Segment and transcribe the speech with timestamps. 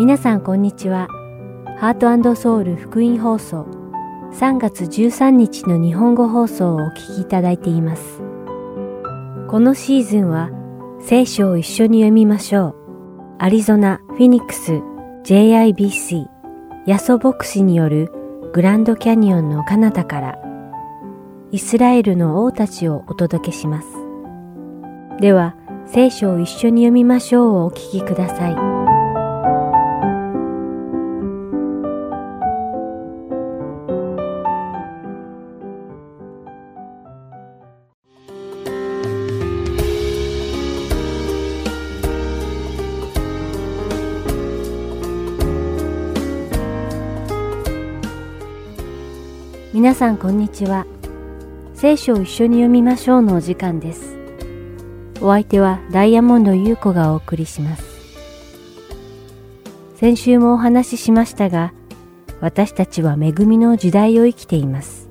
[0.00, 1.08] 皆さんこんにちは。
[1.78, 3.66] ハートソウル福音放送
[4.32, 8.22] 3月13日の日本語放送をお聞きいただいています。
[9.46, 10.48] このシーズンは
[11.02, 12.74] 聖書を一緒に読みましょう。
[13.40, 14.80] アリゾナ・フィニックス
[15.24, 16.24] JIBC
[16.86, 18.10] ヤソ牧師による
[18.54, 20.38] グランドキャニオンの彼方から
[21.52, 23.88] イスラエルの王たちをお届けします。
[25.20, 28.69] では、聖書を一緒に読みましょうをお聞きください。
[50.00, 50.86] さんこんにちは。
[51.74, 54.16] 聖書を一緒に読みましょうのお時間です。
[55.20, 57.84] お相手はダイヤモンド優子がお送りします。
[59.96, 61.74] 先週もお話ししましたが、
[62.40, 65.10] 私たちは恵みの時代を生きています。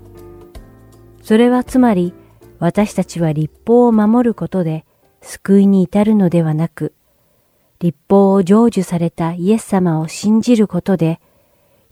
[1.22, 2.16] それはつまり、
[2.58, 4.86] 私たちは立法を守ることで
[5.22, 6.96] 救いに至るのではなく、
[7.78, 11.22] 立法を成就されたイエス様を信じることで、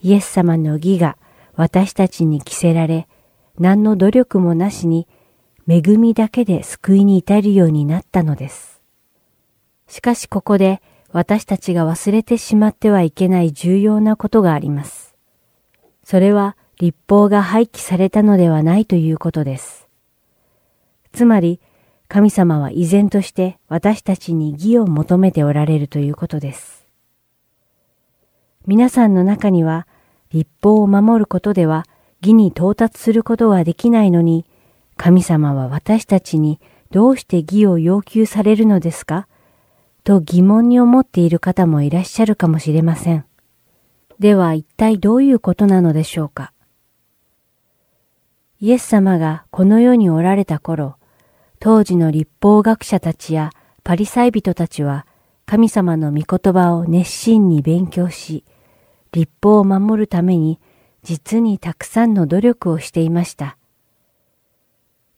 [0.02, 1.16] イエス様の義が
[1.58, 3.08] 私たちに着せられ、
[3.59, 5.08] 何の努力もなしに
[5.67, 8.80] 恵みだけで救いに至るようになったのです。
[9.88, 15.16] しかしここで私たちが忘れてしまってはいけない重要なことがあります。
[16.03, 19.88] それは立法が廃棄されたのではないということです。
[21.11, 21.59] つまり、
[22.08, 26.85] 神様は依然として私たちに義を求めておられるということです。
[28.67, 29.88] 皆さんの中には
[30.31, 31.86] 立法を守ることでは
[32.22, 34.45] 義に到達することはできないのに、
[34.97, 36.59] 神様は私たちに
[36.92, 39.28] どうして義を要求されるのですか？
[40.03, 43.25] と疑問に思っている方もいらっしゃるかもしれません。
[44.19, 46.53] では一体どういうことなのでしょうか？
[48.59, 50.96] イエス様がこの世におられた頃、
[51.59, 53.51] 当時の立法学者たちや
[53.84, 55.06] パリサイ人たちは
[55.46, 58.44] 神様の御言葉を熱心に勉強し、
[59.17, 60.59] 立法を守るために
[61.01, 63.57] 実にたくさんの努力をしていました。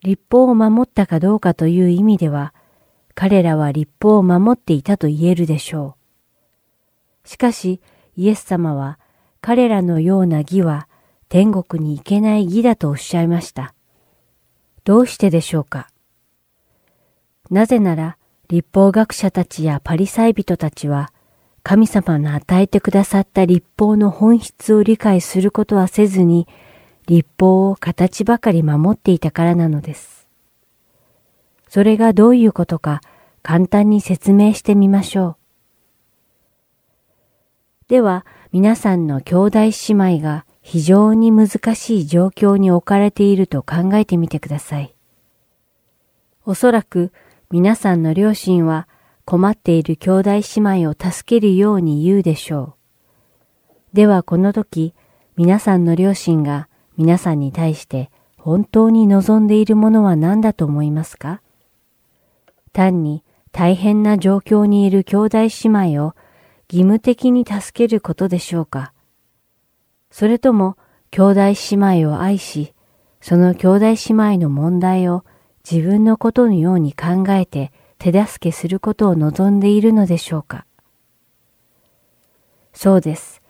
[0.04, 2.54] 立法を守ったかどうかという意味では、
[3.14, 5.98] 彼らは立法を守っていたと言えるでしょ
[7.26, 7.28] う。
[7.28, 7.82] しかし、
[8.16, 9.00] イエス様は
[9.42, 10.88] 彼らのような義は
[11.28, 13.74] 天国に行けない義だとおっしゃいました。
[14.86, 15.90] どうしてでしょうか？
[17.52, 18.18] なぜなら、
[18.48, 21.12] 立法学者たちやパリサイ人たちは、
[21.64, 26.48] 神様の与えてくださった立法の本質を理解することはせずに、
[27.08, 30.28] 立法を形ばかり守っていたからなのです。
[31.68, 33.02] それがどういうことか
[33.44, 35.36] 簡単に説明してみましょう。
[37.88, 44.94] では、皆さんの兄弟姉妹が非常に難しい状況に置かれていると考えてみてください。
[46.46, 47.12] おそらく
[47.52, 48.88] 皆さんの両親は
[49.30, 52.74] 困っている兄弟姉妹を助けるように言うでしょ
[53.94, 53.96] う。
[53.96, 54.96] ではこの時、
[55.38, 56.68] 皆さんの両親が
[56.98, 61.44] 皆さんに対して本当に望んでいるものは何だと思いますか？
[62.74, 65.50] 単に大変な状況にいる兄弟姉
[65.94, 66.16] 妹を
[66.68, 68.94] 義務的に助けることでしょうか？
[70.10, 70.76] それとも
[71.12, 71.40] 兄弟
[71.78, 72.74] 姉妹を愛し、
[73.22, 75.24] その兄弟姉妹の問題を
[75.70, 80.66] 自分のことのように考えて手助けすることを望んでいるのでしょうか？
[82.74, 83.42] そうです。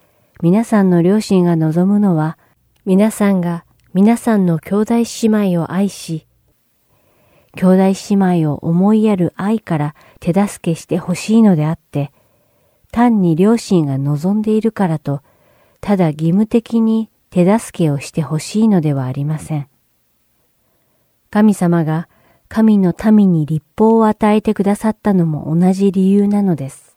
[0.42, 2.36] 皆さんの両親が望むのは、
[2.84, 6.26] 皆さんが皆さんの兄弟姉妹を愛し、
[7.54, 7.76] 兄弟
[8.10, 12.12] 姉妹を思いやる愛から手助けしてほしいのであって、
[12.90, 15.22] 単に両親が望んでいるからと、
[15.80, 19.68] ただ義務的に手助けをしてほしいのではありません。
[21.30, 22.08] 神様が
[22.50, 26.96] 神の民に立法を与えてくださったのも同じ理由なのです。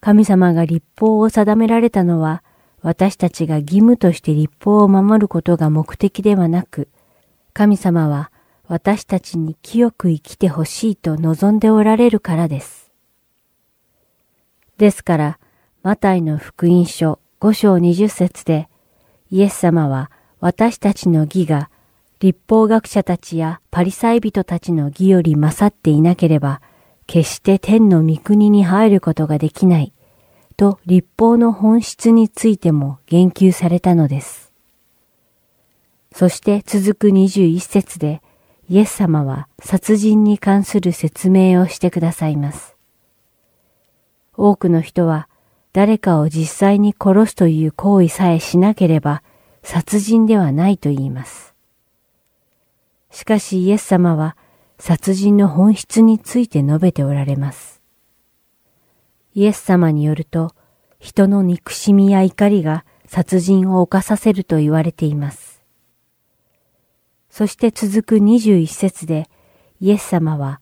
[0.00, 2.44] 神様が立法を定められたのは、
[2.80, 6.88] 私たちが義務として立法を守ることが目的ではなく、
[7.54, 8.30] 神様は
[8.68, 12.92] 私たちに清く生きてほしいと望んでおられるからです。
[14.78, 15.38] ですから、
[15.82, 18.68] マタイの福音書5章20節で、
[19.32, 21.68] イエス様は私たちの義が
[22.22, 26.62] 立法学者たちやパリサイ人たちの義より勝っていなければ、
[27.08, 29.92] 決して天の御国に入ることができない、
[30.56, 34.52] と立法の本質についても言及されたのです。
[36.12, 38.22] そして続く21節で、
[38.68, 42.76] イエス様は殺人に関する説明をしてくださいます。
[44.36, 45.28] 多くの人は
[45.72, 49.24] 誰かを実際に殺すという行為さえしなければ
[49.64, 51.51] 殺人ではないと言います。
[53.12, 54.36] しかしイエス様は
[54.78, 57.80] 殺人の本質について述べておられます。
[59.34, 60.54] イエス様によると、
[60.98, 65.62] 人の憎しみや怒りが殺人を犯させると言われています。
[67.28, 69.28] そして続く21節で、
[69.80, 70.60] イエス様は、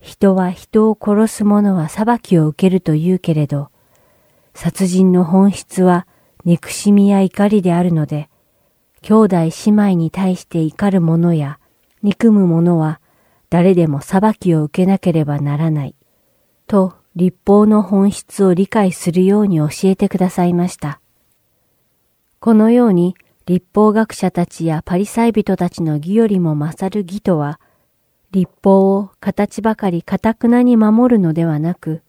[0.00, 3.70] 人は人を殺す者は裁きを受けると言うけれど、
[4.54, 6.06] 殺人の本質は
[6.44, 8.28] 憎しみや怒りであるので、
[9.02, 11.58] 兄弟姉妹に対して怒る者や
[12.06, 13.00] 憎む者は
[13.50, 15.96] 誰でも裁きを受けなければならない。
[16.68, 21.00] と立法の本質を理解するように教えてくださいました。
[22.38, 23.16] このように
[23.46, 27.58] 立法学者たちやパリサイ人たちの義よりも勝る義とは、
[28.30, 32.02] 立法を形ばかり堅くなに守るのではなく、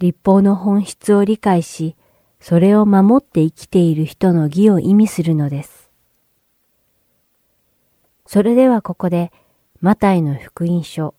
[0.00, 1.94] 立法の本質を理解し、
[2.40, 5.87] それを守って生きている人の義を意味するのです。
[8.30, 9.32] それではここで、
[9.80, 11.14] マタイの福音書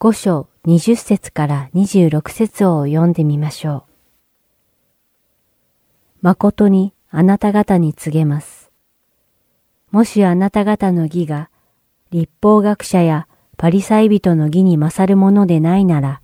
[0.00, 3.92] 5章20節から26節を読んでみましょう。
[6.22, 8.70] 誠にあなた方に告げます。
[9.90, 11.50] もしあなた方の義が
[12.10, 13.28] 立法学者や
[13.58, 16.22] パリサイ人の義に勝るものでないなら、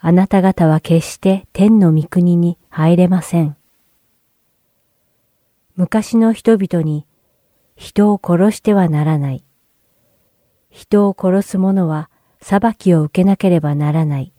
[0.00, 3.58] あなた方は決して天の御国に入れません。
[5.76, 7.06] 昔の人々に
[7.76, 9.44] 人を殺してはならない。
[10.70, 12.08] 人を殺す者は
[12.40, 14.32] 裁きを受けなければならない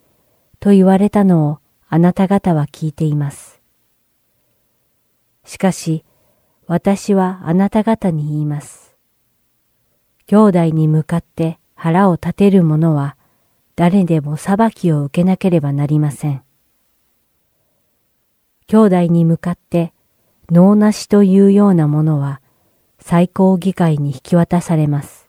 [0.60, 3.62] と言われたのをあなた方は聞いています。
[5.44, 6.06] しかし、
[6.68, 8.96] 私はあなた方に言います。
[10.28, 13.18] 兄弟に向かって腹を立てる者は
[13.76, 16.44] 誰でも裁きを受けなければなりません。
[18.68, 19.92] 兄弟に向かって
[20.50, 22.40] 脳なしというようなものは
[23.00, 25.21] 最高議会に引き渡されます。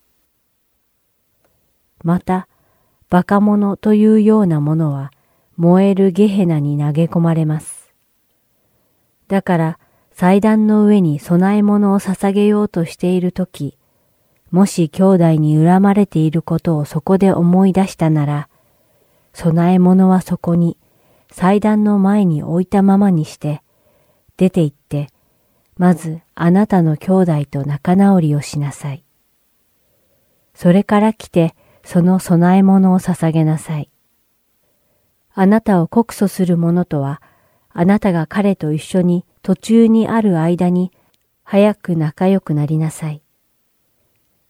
[2.02, 2.48] また、
[3.08, 5.12] バカ者というようなものは
[5.56, 7.92] 燃えるゲヘナに投げ込まれます。
[9.28, 9.78] だから
[10.12, 13.78] 祭壇の上に供え物を捧げようとしているとき、
[14.50, 18.48] もし兄弟に恨まれていることをそこで思い出したなら、
[19.32, 20.76] 供え物はそこに
[21.30, 23.62] 祭壇の前に置いたままにして、
[24.36, 25.08] 出て行って、
[25.78, 29.04] まずあなたの兄弟と仲直りをしなさい。
[30.54, 31.54] それから来て、
[31.92, 33.90] その供え物を捧げなさい。
[35.34, 37.20] あなたを告訴する者とは、
[37.68, 40.90] あなたが彼と一緒に途中にある間に
[41.42, 43.20] 早く仲良くなりなさい。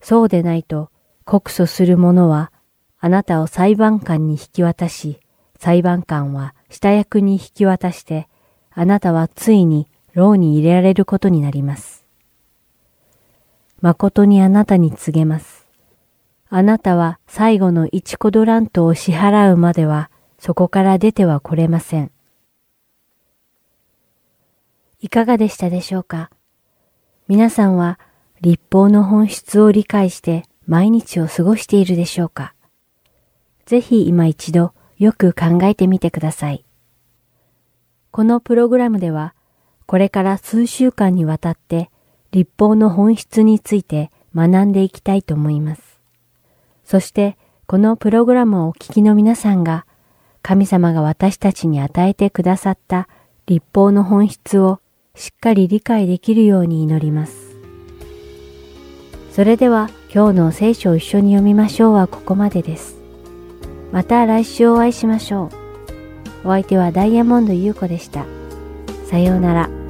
[0.00, 0.92] そうでないと
[1.24, 2.52] 告訴する者は
[3.00, 5.18] あなたを裁判官に引き渡し、
[5.58, 8.28] 裁判官は下役に引き渡して、
[8.70, 12.06] あなたはついに牢に入れられることになります。
[13.80, 15.61] 誠にあなたに告げます。
[16.54, 22.10] あなたは最後の一コドラントを支払うまではそこから出ては来れません。
[25.00, 26.30] いかがでしたでしょうか？
[27.26, 27.98] 皆さんは
[28.42, 32.52] 立法の本質を理解して毎日を過ごしているでしょうか？
[33.64, 36.66] ぜひ今一度よく考えてみてください。
[38.10, 39.34] このプログラムでは
[39.86, 41.90] これから数週間にわたって
[42.30, 45.91] 立法の本質について学んでいきたいと思います。
[46.84, 47.36] そして
[47.66, 49.86] このプログラムをお聞きの皆さんが
[50.42, 53.08] 神様が私たちに与えてくださった
[53.46, 54.80] 立法の本質を
[55.14, 57.52] しっかり理解できるように祈ります。
[59.30, 62.96] それでは今日の聖書を一緒に読みましょうはここまでです。
[63.90, 65.50] また来週お会いしましょ
[66.44, 66.48] う。
[66.48, 68.26] お相手はダイヤモンド優子でした。
[69.06, 69.81] さようなら。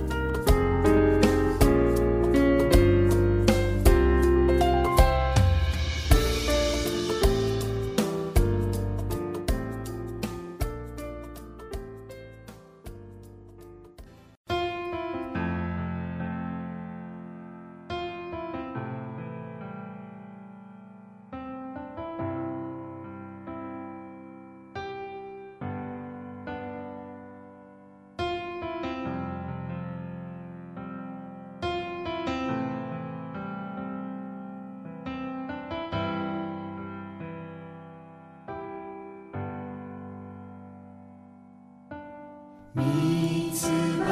[42.74, 44.11] みつめ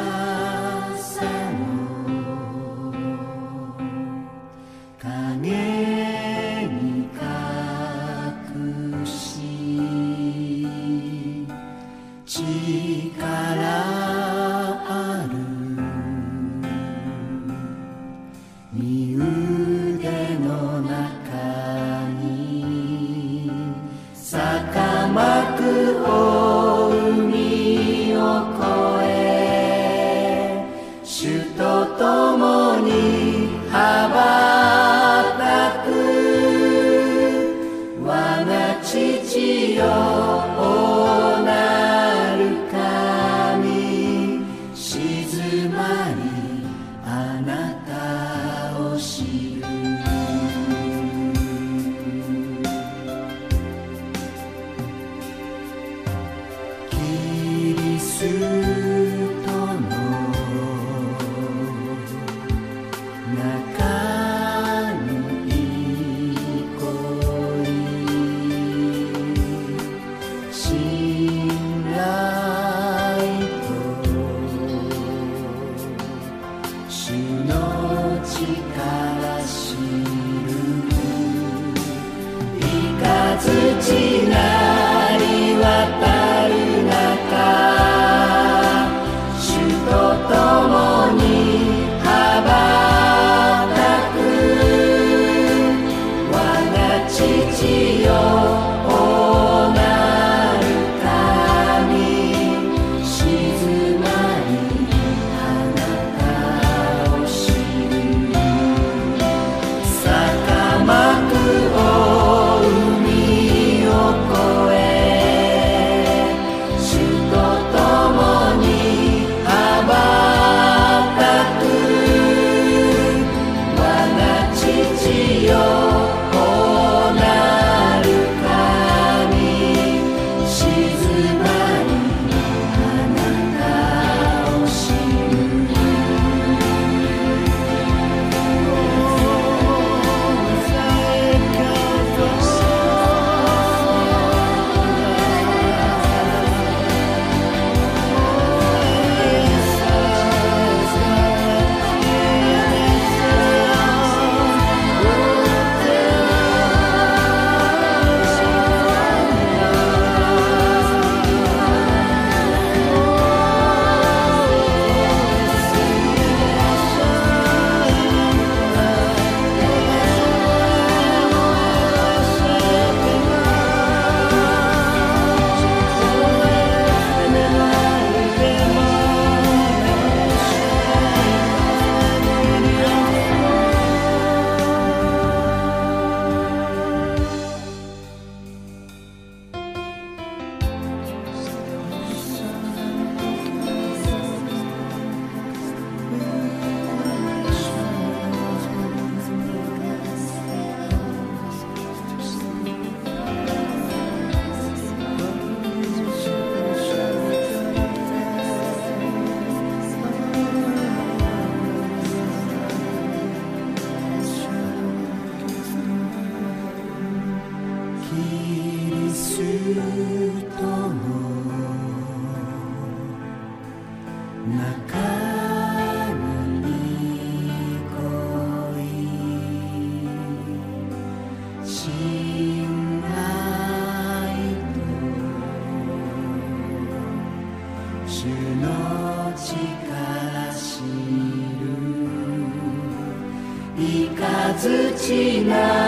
[245.10, 245.79] Regina.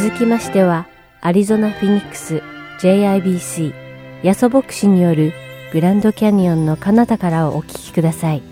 [0.00, 0.86] 続きましては、
[1.20, 2.40] アリゾナ・フィニックス
[2.78, 3.74] JIBC
[4.22, 5.32] ヤソ牧師による
[5.72, 8.42] グランドキャニオンの彼方からお聞きください。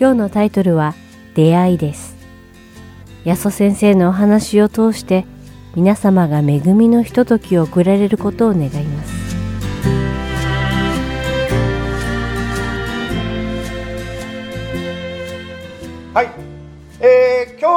[0.00, 0.94] 今日のタイトルは
[1.34, 2.16] 出会いです。
[3.24, 5.26] ヤソ先生のお話を通して
[5.76, 9.12] 皆様が恵みのひとときを送られることを願います。
[16.14, 16.41] はい、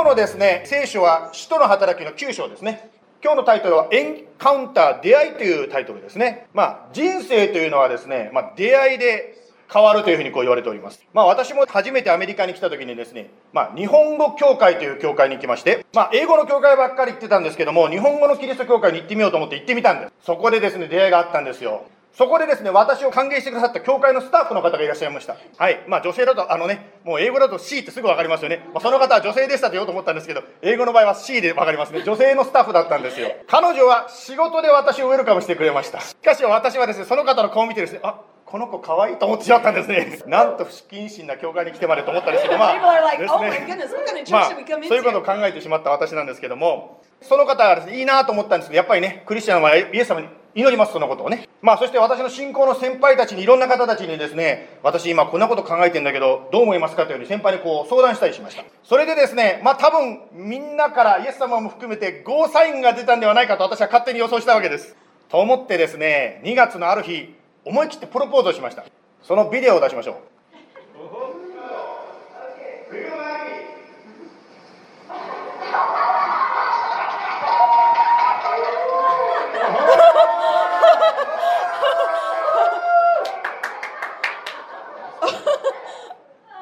[0.05, 2.91] 日のですね聖書は使徒の働きの9章ですね
[3.23, 9.33] 今日のタイトルはエンカウンター出会いというタイトルですねまあ人生というのはですね、まあ、出会いで
[9.73, 11.03] 変わるというふうにこう言われております。
[11.11, 20.13] まあ私も初めてアメリカに来た時にですね、まあ日本語協会という協会に行きまして、まあ英語の協会ばっかり行ってたんですけども、日本語のキリスト教会に行ってみようと思って行ってみたんです。
[20.23, 21.83] そこでですね、出会いがあったんですよ。
[22.17, 25.35] そこでですね、私を歓迎してくださった教会のスタッフの方がいらっしゃいました。
[25.57, 25.83] はい。
[25.89, 28.61] まあ女性だと、あのね、もう英語だと C ってすぐわかりますよね。
[28.73, 32.03] まあ、その方は女性でしたと言おうと思ったんですけど、英語の場合は C でわかりますね。
[32.03, 33.35] 女性のスタッフだったんですよ。
[33.47, 35.99] 彼女は仕事で私をウェルカムしてくれました。
[35.99, 40.19] しかし私はですね、その方の顔を見てですね、あ、この子可愛いと思ってしまったんですね。
[40.27, 42.73] なんと不謹慎な教会に来てまでと思ったんですけど、まあ、
[43.17, 44.45] です oh ねまあ
[44.87, 45.21] そういうことを?
[45.21, 51.49] 考えてしまった私なんですけども、その方がですね、いいなと思ったんですけど、やっぱりね、クリスチャンはイエス様に祈ります、そのことをね。
[51.61, 58.63] まあ、そして私の信仰の先輩たちに、いろんな方たちにですね、私今こんなこと考えてんだけど、どう思いますかというふうに先輩にこう相談したりしました。
[58.83, 64.95] それでですね、まあ多分みんなからイエス様も含めてゴーサインが出たんではないかと私は勝手に予想したわけです。
[65.27, 68.85] と思ってですね、2月のある日、思い切ってプロポーズをしました。
[69.23, 70.15] そのビデオを出しましょう。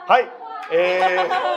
[0.05, 0.29] はい、
[0.71, 1.53] えー。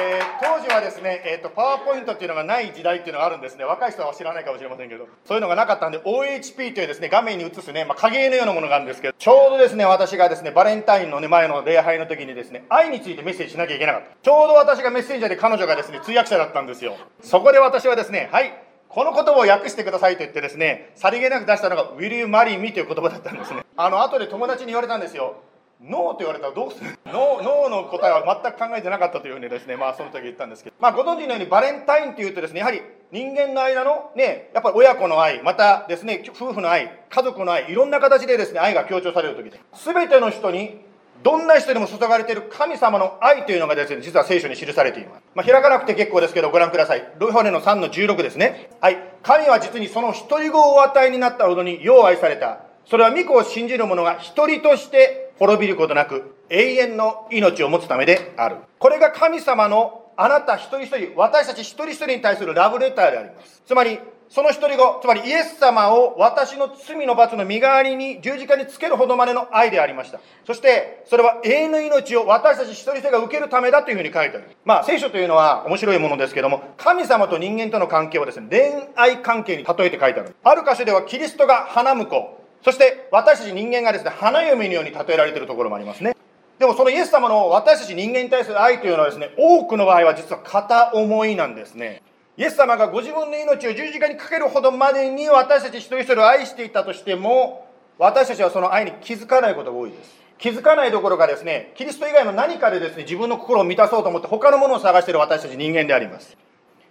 [0.00, 3.64] えー当時はですね、えー、とパワーポイントっていうのがない時代っていうのがあるんですね。
[3.64, 5.08] 若い人は知らないかもしれませんけど。
[5.24, 14.08] そういうのがなかったんで OHP というですね画面に映すね、まあ、影絵のようなものがあるんですけどちょうどですね私がですねバレンタインの、ね、前の礼拝の時にですね愛についてメッセージしなきゃいけなかった。
[14.22, 16.96] ちょうど私がメッセンジャーで彼女がですね通訳者だったんですよ。
[17.22, 23.64] そこで私はですねはいこの言葉を訳してくださいと言ってですねさりげなく出したのが Will you marry me という言葉だったんですね。
[23.76, 25.42] あの後で友達に言われたんですよ。
[25.80, 26.90] ノーと言われたらどうする？
[27.06, 39.94] ノーノーの答えは全く考えてなかったというふうにですね、まあその時言ったんですけど、まあご存知のようにバレンタインというとですね、やはり人間の間のね、やっぱり親子の愛、またですね、夫婦の愛、家族の愛、いろんな形でですね、愛が強調される時で、す。
[39.94, 40.80] べての人に
[41.22, 45.22] どんな人にも注がれている神様の愛というのがですね、実は聖書に記されています。
[45.34, 47.12] まあ、開かなくて結構ですけど、ご覧ください。
[47.18, 48.70] ロイホネの3の16ですね。
[48.80, 48.98] はい。
[49.22, 52.60] 神は実にその一人子をお与えになったほどによう愛された。
[52.86, 58.56] それは御子を信じる者が一人として滅びることなく、永遠の命を持つためである。
[58.78, 63.62] これが神様のあなた一人一人、私たち一人一人に対するラブレターであります。
[63.66, 70.20] つまり、その一人子、つまりイエス様を私の罪の罰の身代わりに十字架につけるほどまでの愛でありました。
[70.46, 74.44] そして、それは永遠の命を私たち一人一人が受けるためだというふうに書いてある。
[74.64, 80.36] まあ、聖書というのは面白いものですけども、神様と人間との関係をですね、恋愛関係に例えて書いてある。
[80.44, 86.14] ある箇所ではキリストが花婿、そして私たち人間がですね、花嫁のように例えられているところもありますね。
[86.58, 92.02] でもそのイエス様の私たち人間に対する愛というのはですね、多くの場合は実は片思いなんですね。
[92.38, 97.66] イエス様がご自分の命を十字架にかけるほどまでに私たち一人一人を愛していたとしても、
[97.98, 100.14] 私たちはその愛に気づかないことが多いです。
[100.38, 106.36] 気づかないどころかですね、キリスト以外の何かでですね、自分の心を満たそうと思って他のものを探している私たち人間であります。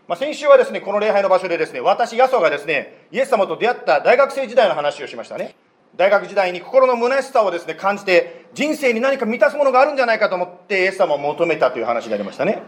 [0.10, 5.56] まあ、先週はですね、この礼拝の場所でですね、私、ヤソがですね、イエス様と出会った大学生時代の話をしましたね。
[5.96, 12.64] 大学時代に心の虚しさをですね、感じて、人生に何か満たすものがあるんじゃないかと思って、イエス様を求めたという話になりましたね。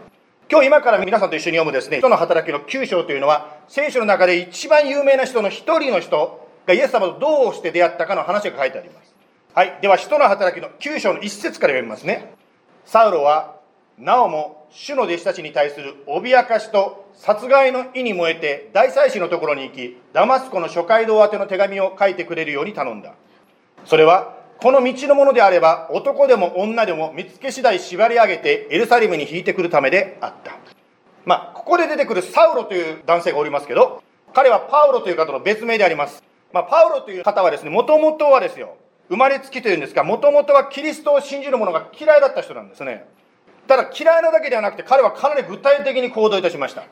[0.50, 9.14] 今日今から皆さんと一緒に読むですね、人の働きの9章というのは、聖書の中で一番有名な人の一人の人がイエス様とどうして出会ったかの話が書いてあります。
[9.54, 9.78] はい。
[9.80, 12.34] では、人の働きの9章の一節から読みますね。
[12.84, 13.60] サウロは
[13.96, 23.14] なおも主の弟子たちに対する脅かしと殺害の意に燃えて大祭司のところに行きダマスコの諸街道宛ての手紙を書いてくれるように頼んだ
[23.84, 30.52] それはこの道のものであれば男でも女でも見つけ次第縛り上げてエルサレムに引いてくるためであった。
[31.24, 34.02] まあここで出てくるサウロという男性がおりますけど
[34.34, 36.22] 彼はパウロという方の別名であります。
[36.52, 38.76] まあパウロという方はですねもともとはですよ
[39.08, 43.06] 生まれつきというんですかもともとはキリストを信じる者が嫌いだった人なんですね。
[43.66, 46.84] ただ嫌いなだけではなくて彼はかなり具体的に行動いたしました。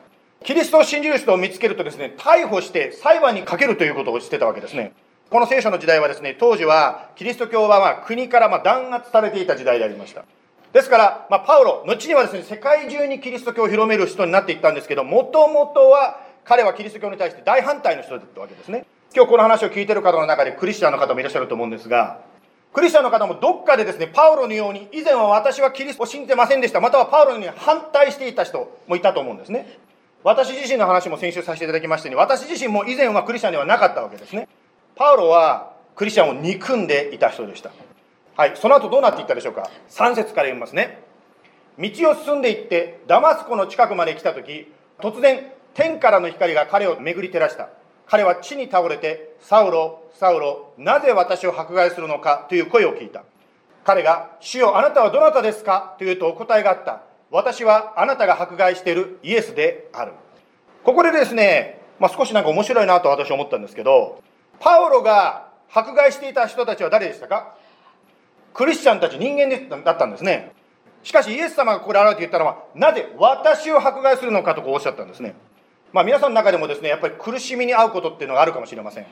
[0.43, 4.93] キリストを信じる人を見つけるとですね逮捕して裁判にかけるということをしてたわけですね。
[5.29, 10.25] この聖書の時代はですね当時はキリスト教はま国からま弾圧されていた時代でありました
[10.73, 18.85] ですから、ま、パウロ、後にはですね、世界中にキリスト教を広める人になっていったんですけど、もともとは彼はキリスト教に対して大反対の人だったわけですね。
[19.15, 22.19] 今日この話を聞いている方の中でクリスチャンの方もいらっしゃると思うんですが、
[22.71, 29.79] クリスチャンの方もどっかでですね、パウロのように、以前は私はキリストを信じてませんでした、またはパウロのように反対していた人もいたと思うんですね。
[30.23, 34.47] 私自身の話も先週させていただきましたように、私自身も以前はクリスチャンではなかったわけですね。
[34.99, 37.71] パウロはクリスチャンを憎んでいた人でした。
[38.35, 40.99] はい、その後どうなっていったでしょうか？3節から読みますね。
[41.79, 47.69] 道を進んでいって、ダマスコの近くまで来た時、突然、天からの光が彼を巡り照らした。
[48.07, 52.45] 彼は地に倒れて、サウロ、サウロ、なぜ私を迫害するのか？
[52.49, 53.23] という声を聞いた。
[53.85, 55.95] 彼が、主よあなたはどなたですか？
[55.97, 57.03] というとお答えがあった。
[57.31, 60.11] 私はあなたが迫害しているイエスである。
[60.83, 64.21] ここでですね、まあ、少しなんか面白いなと私は思ったんですけど、
[64.59, 67.55] パウロが迫害していた人たちは誰でしたか？
[68.53, 70.51] クリスチャンたち人間だったんですね。
[71.03, 75.33] しかしイエス様がここで現れて言ったのは、なぜ私を迫害するのかとこうおっしゃったんですね。
[75.93, 79.05] まあ皆さんの中でもですね、やっぱり苦しみに遭うことっていうのがあるかもしれません。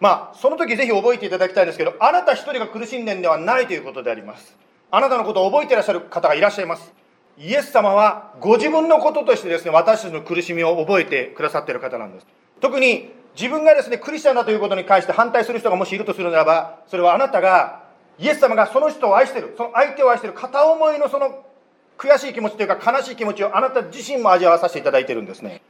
[0.00, 4.56] まあその時ぜひ覚えていただきたいんですけど、あなた一人が苦しんでんではないということであります。
[4.90, 6.92] あなたのことを覚えていらっしゃる方がいらっしゃいます。
[7.38, 12.26] イエス様はご自分のこととしてですね、私たちの苦しみを覚えてくださっている方なんです。
[12.60, 17.84] 特に自分がですね、クリスチャンだということに関して反対する人がもしいるとするならば、それはあなたが
[18.18, 21.44] イエス様がその人を愛してる、その相手を愛してる片思いのその
[21.96, 25.62] 悔しい気持ちというか悲しい気持ちをあなた自身も味わわさせていただいてるんですね。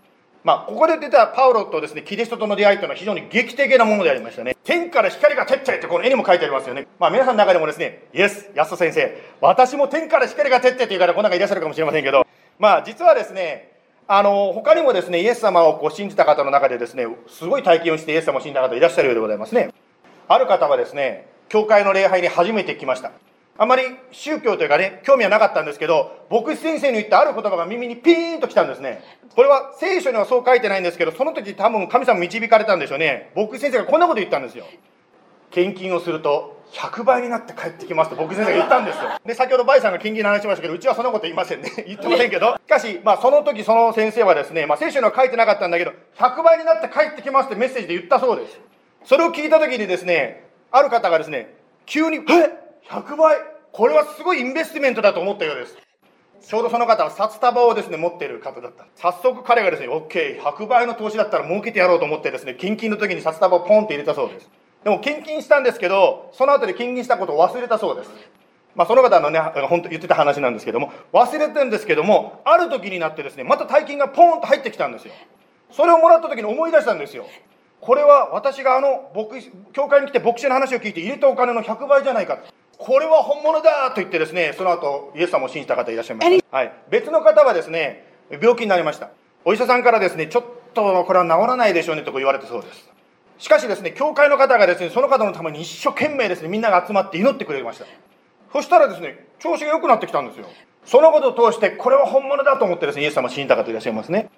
[0.42, 4.56] まあ、ここで出たパウロとですね、キリストとの出会いというのは非常に劇的なものでありましたね。
[4.64, 6.86] 天から光が照ってってこの絵にも書いてありますよね。
[6.98, 12.26] まあ皆さんの中でもですね、イエス、安戸先生、私も天から光が照ってっていう方この中いらっしゃるかもしれませんけど、
[12.58, 13.69] まあ実はですね、
[14.12, 19.72] あの、他にもですね、イエス様をこう信じた方の中でですね、すごい体験をしてイエス様を信じた方いらっしゃるようでございますね。
[20.26, 23.12] ある方はですね、教会の礼拝に初めて来ました。
[23.56, 29.00] あまり宗教というかね、興味はなかったんですけど、牧師先生に言ったある言葉が耳にピーンと来たんですね。
[29.36, 33.30] これは聖書にはそう書いてないんですけど、その時多分神様導かれたんでしょうね。
[33.36, 34.64] 牧師先生がこんなこと言ったんですよ。
[35.52, 39.10] 献金をすると100倍になって帰ってきますと牧師先生が言ったんですよ。
[39.24, 41.70] で、先ほどバイさんが献金の話しましたけど、うちはそんなこと言いませんね。
[41.86, 42.54] 言ってませんけど。
[42.54, 48.60] しかし、まあその時その先生はですね、まあ聖書には書いてなかったんだけど、100倍になって帰ってきますってメッセージで言ったそうです。
[49.04, 51.54] それを聞いた時にですね、ある方がですね、
[51.86, 52.20] 急に、え
[52.88, 53.38] ?100 倍
[53.72, 55.76] これはすごいインベストメントだと思ったようです。
[56.42, 58.86] ちょうどその方は札束をですね、持っている方だった。
[58.96, 64.50] 早速彼がですね、OK、100倍の投資だったら儲けてやろうと思ってですね、献金の時に札束をポンって入れたそうです。
[64.84, 68.10] でも献金したんですけど、その後で献金したことを忘れたそうです。
[68.74, 75.14] まあその方のね、本当言ってた話なんですけども、忘れてるんですけども、ある時になってですね、また大金がポンと入ってきたんですよ。
[75.70, 77.26] それをもらった時に思い出したんですよ。
[77.80, 82.38] これは私があの牧師教会に来て牧師の話を聞いて入れたお金の100倍じゃないか
[82.76, 89.10] これは本物だと言ってですねその後イエス様を信じた方いらっしゃいました、はい、別の方はですね病気になりました
[89.44, 92.89] お医者さんからですねちょっとこれは治らないでしょうねと言われたそうです
[93.40, 97.86] しかしですね教会の方がですねその方のために一生懸命ですねみんなが集まって祈ってくれました
[98.52, 100.46] そしたらですね調子が良くなってきたんですよ
[100.84, 104.30] そのことを通してこれは本物だと思ってですねイエス様を信じた方いらっしゃいますね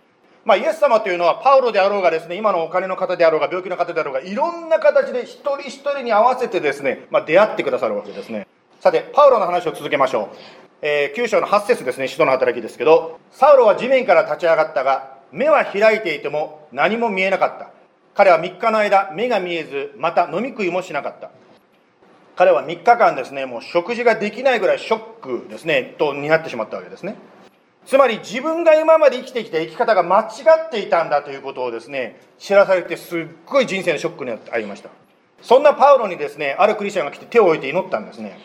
[0.44, 8.48] まあ、イエス様というのはパウロであろうがですね、今のお金の方であろうが、病気の方であろうが、いろんな形で一人一人に合わせてですね、まあ、出会ってくださるわけですね。
[8.80, 10.36] さて、パウロの話を続けましょう。
[10.82, 17.70] えー、9章の8節ですね、使徒の働きですけど、サウロは地面から立ち上がったが、目は開いていても何も見えなかった。
[18.14, 21.30] 彼は3日の間、目が見えず、また飲み食いもしなかった。
[22.36, 27.16] 彼は3日間ですね、もう食事ができないぐらいショックですね、とになってしまったわけですね。
[27.86, 30.26] つまり自分が今まで生きてきた生き方が間違
[30.66, 34.90] っていたんだということをですね、知らされてすっごい人生のショックにありました。
[35.40, 38.38] そんなパウロにですね、あるクリスチャンが来て手を置いて祈ったんですね。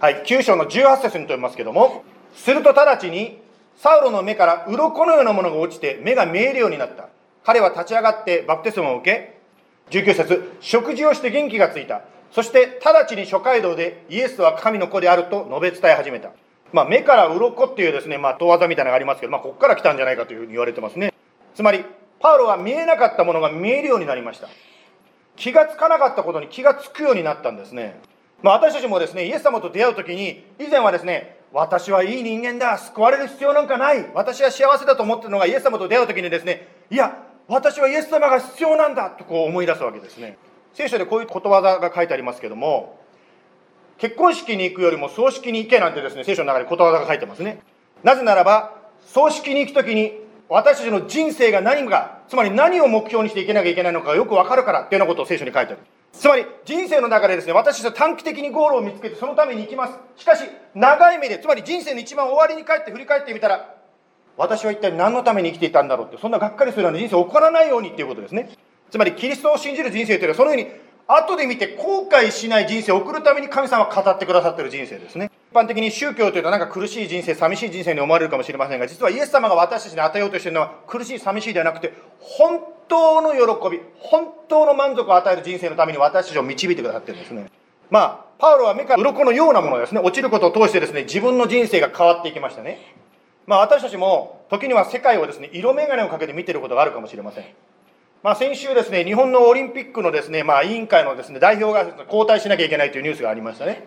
[0.00, 2.02] はい、9章の18節にとりますけども、
[2.34, 3.40] すると直ちに、
[3.76, 7.08] サウロの目から鱗のようなものが落ちて目が見えるようになった。
[7.44, 9.36] 彼は立ち上がってバプテスマを受
[9.90, 12.02] け、19節食事をして元気がついた。
[12.30, 16.30] そして直ちに諸街道でイエスは神の子であると述べ伝え始めた。
[16.72, 21.12] まあ、目から鱗っていうですね、まあ、遠技みたいなのがありますけど、まあ、ここから来たんじゃないかというふうに言われてますね。
[21.54, 21.84] つまり、
[22.18, 24.48] パウロは見えなかったものが見えるようになりました。
[25.36, 28.00] 気がつかなかったことに気がつくようになったんですね。
[28.42, 40.36] まあ、私たちもですね、イエス様と出会うときに、以前はですね、私はいい人間だ、救われる必要なんかない、私は幸せだと思ってるのが、イエス様と出会うときにですね、いや、私はイエス様が必要なんだとこう思い出すわけですね。
[40.74, 42.98] 聖書でこういうことわざが書いてありますけども、
[43.98, 47.60] 結婚式に行くよりも葬式に行けなんてですね、聖書の中でことわざが書いてますね。
[48.02, 48.74] なぜならば、
[49.04, 55.78] 葬式に行くときに、私たちの人生が何か、つまり何を目標にしていけなきゃいけないのかよくわかるからっていうようなことを聖書に書いてある。
[56.12, 63.74] つまり人生の中でですね私たちは短期的にゴールを見つけてそのために生きますしかし長い目でつまり人生の一番終わりに帰って振り返ってみたら
[64.36, 68.50] 私は一体何のために生きていたんだろうってそんながっかりするような人生起こらないようにっていうことですね。
[68.90, 70.68] つまりキリストを信じる人生というのはそのように
[71.08, 75.30] 後で見て後悔しない人生を送るために神様が語ってくださっている人生ですね。
[75.50, 87.50] 一般的に宗教というとなんか苦しい人生寂しい人生に思われるかもしれませんが実はイエス様が私たちに与えようとしているのは苦しい寂しいではなくて本当の喜び本当の満足を与える人生のために私たちを導いてくださっているんですね。
[87.90, 90.00] まあパウロは目から鱗のようなものですね。
[90.00, 92.78] 落ちることを通してですね自分の人生が変わっていきましたね。
[93.46, 97.44] まあ私たちも時には世界をですね色眼鏡をかけて見てることがあるかもしれません
[98.22, 103.84] まあ、先週ですね、日本のオリンピックのですね、まあ、委員会のですね、代表が交代しなきゃいけないというニュースがありましたね。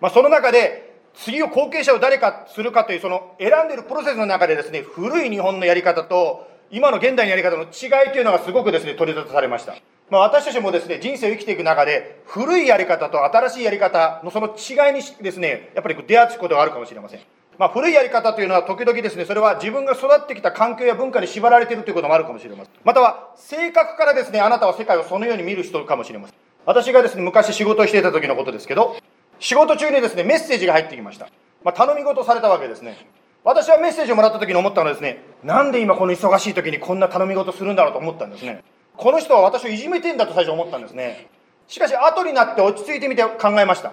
[0.00, 9.76] まあ、その中で、次を後継者を誰かするかという、その選んでいるプロセスの中でですね、古い日本のやり方と、今の現代のやり方の違いというのがすごくですね、取り沙汰されました。
[10.10, 17.20] まあ、私たちもですね、人生を生きていく中で、古いやり方と新しいやり方のその違いにですね、やっぱり出会うことがあるかもしれません。
[17.58, 22.74] まあ、古いやり方というのは時々ですね、それは自分が育ってきた環境や文化に縛られているということもあるかもしれません。
[22.84, 26.36] または、性格からですね、あなたは世界をそのように見る人かもしれません。
[26.66, 28.96] 私がですね、昔仕事をしていた時のことですけど、
[29.38, 31.28] 仕事中にですね、メッセージが入ってきました。
[31.64, 32.96] まあ、頼み事されたわけですね。
[33.42, 38.64] 私はメッセージをもらった時に思ったのはですね、なんで今この忙しい時にこんな頼み事するんだろうと思ったんですね。
[38.96, 41.28] この人は私をいじめてんだと最初思ったんですね。
[41.68, 43.92] しかし、後になって落ち着いてみて考えました。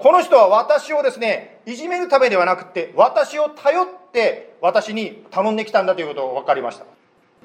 [0.00, 6.86] この人は私をですね、いじめるためではなくて、私を頼って私に頼んできたんだということが分かりました。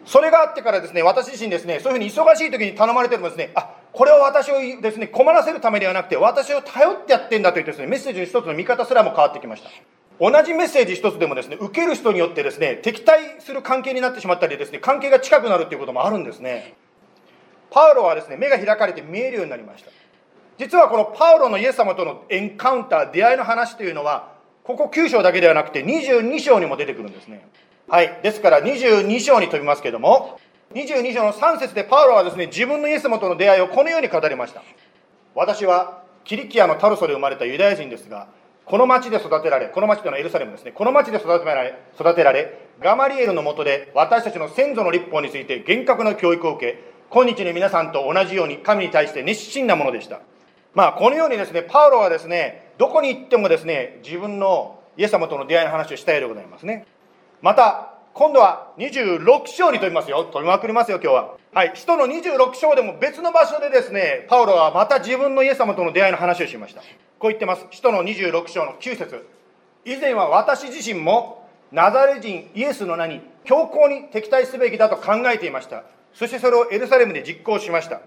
[0.05, 9.69] それがあってからですね、私自身ですね、そういうふうに忙しい時に頼まれてもですね、あ、これは私をですね、困らせるためではなくて、私を頼ってやってんだというですね、メッセージの一つの見方すらも変わってきました。
[10.21, 16.75] 同じメッセージ一つでもですね、受ける人によってですね、敵対する関係になってしまったりですね、関係が近くなるということもあるんですね。
[17.69, 19.91] パウロはですね、目が開かれて見えるようになりました。
[20.57, 27.47] 実はこのパウロのイエス様とのエンカウンター、出会いの話というのは、ここ9章だけではなくて22章にも出てくるんですね。
[27.87, 28.19] はい。
[28.23, 30.39] ですから22章に飛びますけども、
[30.73, 34.63] 22章の3節でパウロはですね、自分のイエス様との出会いをこのように語りました。
[35.35, 38.27] 私はキリキアのタルソで生まれたユダヤ人ですが、
[38.65, 46.79] この町で育てられ、この町というのはエルサレムですね、この町で育てられ、育てられ、ガマリエルのもとで私たちの先祖の立法について厳格な教育を受け、
[47.11, 50.21] 今日の皆さんと同じように神に対して熱心なものでした。
[50.75, 56.85] まあ、このようにですね、パウロはですね、どこに行ってもですね、自分のイエス様との出会いの話をしたいでございますね。
[57.41, 60.23] また、今度は26章に飛びますよ。
[60.25, 61.37] 飛びまくりますよ、今日は。
[61.53, 61.71] はい。
[61.75, 66.81] 使徒の26章でも別の場所でですね、パウロはまた自分のイエス様との出会いの話をしました。
[66.81, 66.85] こ
[67.23, 67.65] う言ってます。
[67.71, 69.27] 使徒の26章の9節
[69.85, 75.83] 以前は私自身もナザレ人イエスの名に強硬に敵対すべきだと考えていました。
[76.13, 78.01] そしてそれをエルサレムで実行しました。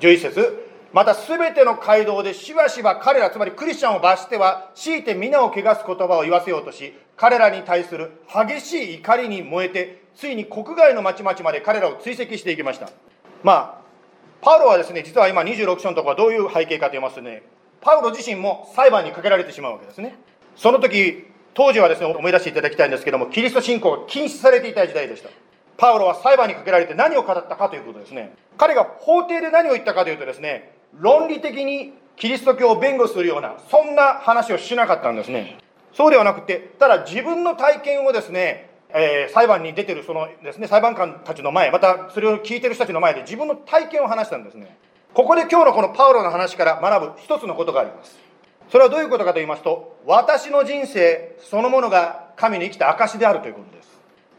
[0.00, 12.90] 11節また全ての街道でしばしば彼らつまりクリスチャンを罰しては強いて皆を汚す言葉を言わせようとし彼らに対する激しい怒りに燃えてついに国外の町々まで彼らを追跡していきました。
[13.42, 13.80] まあ
[14.42, 17.42] パウロはですね実は今26章のところはどういう背景かと言いますとね
[17.80, 20.16] パウロ自身も裁判にかけられてしまうわけですね。
[20.56, 25.30] その時当時はですね思い出していただきたいんですけどもキリスト信仰が禁止されていた時代でした。
[25.76, 28.34] パウロは裁判にかけられて何を語ったかということですね。
[28.58, 35.58] 彼が法廷で何を言ったかというとですね論理的にキリスト教を弁護するようなそんな話をしなかったんですね。
[35.92, 44.76] そうではなくてただ自分の体験をですね、えー、裁判に出てるそのですね裁判官たちの前またそれを聞いてる人たちの前で自分の体験を話したんですね。
[45.14, 48.18] ここで今日のこのパウロの話から学ぶ一つのことがあります。
[48.70, 53.88] それはどういうことかと言いますと私の人生そのものが神の生きた証であるということです。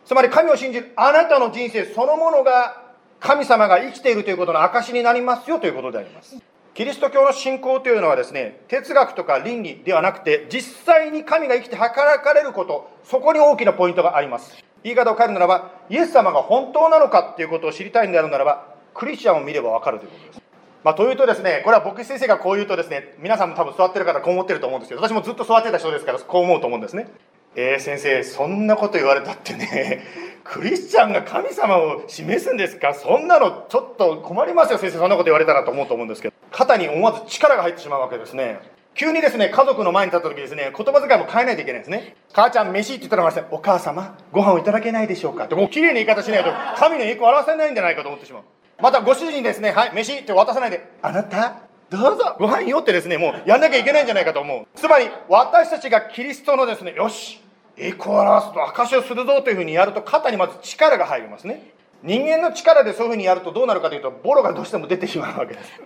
[0.05, 2.80] つまり神を信じるあなたの人生そのものが
[3.21, 6.41] 神様が生きているということの証になりますよということであります。
[6.73, 14.57] キリスト教の信仰というのはですね哲学とか倫理ではなくて実際に神が生きて働かれることそこに大きなポイントがあります。
[14.83, 20.41] 言い方を変えるならばイエス様が本当なのかということを知りたいんであるならばクリスチャンを見ればわかるということです。
[20.83, 27.07] まあ、というとですね、これは牧師先生がこう言うとですね、皆さんも多分座ってる方こう思ってると思うんですけど、私もずっと座ってた人ですから、こう思うと思うんですね。
[27.55, 30.03] えー、先生、そんなこと言われたってね、
[30.43, 32.93] クリスチャンが神様を示すんですか？
[32.93, 38.59] そんなのちょっと困りますよ、先生、そんなこと言われたらと思うと思うんですけど、肩に思わず力が入ってしまうわけですね。
[38.93, 42.15] 急にですね、家族の前に立った時ですね、言葉遣いも変えないといけないですね。
[42.33, 45.45] 母ちゃん、飯って言ったらですね、お母様、ご飯をいただけないでしょうか？
[45.45, 48.43] って、もう綺麗な言い方しないと、神の栄光を表せないんじゃないかと思ってしまう。
[48.79, 51.53] また、ご主人ですね、はい、飯って渡さないで、あなた、
[51.89, 54.65] どうぞ、ご飯よってですね、もうやんなきゃいけないんじゃないかと思う。
[54.75, 57.40] つまり、私たちがキリストのですね、よし、
[57.81, 61.71] 栄光を表すと証しをするぞというふうにやると肩にまず力が入りますね。
[62.03, 65.81] 人間の力でそういうふうにやるとどうなるかというとボロがどうしても出てしまうわけです。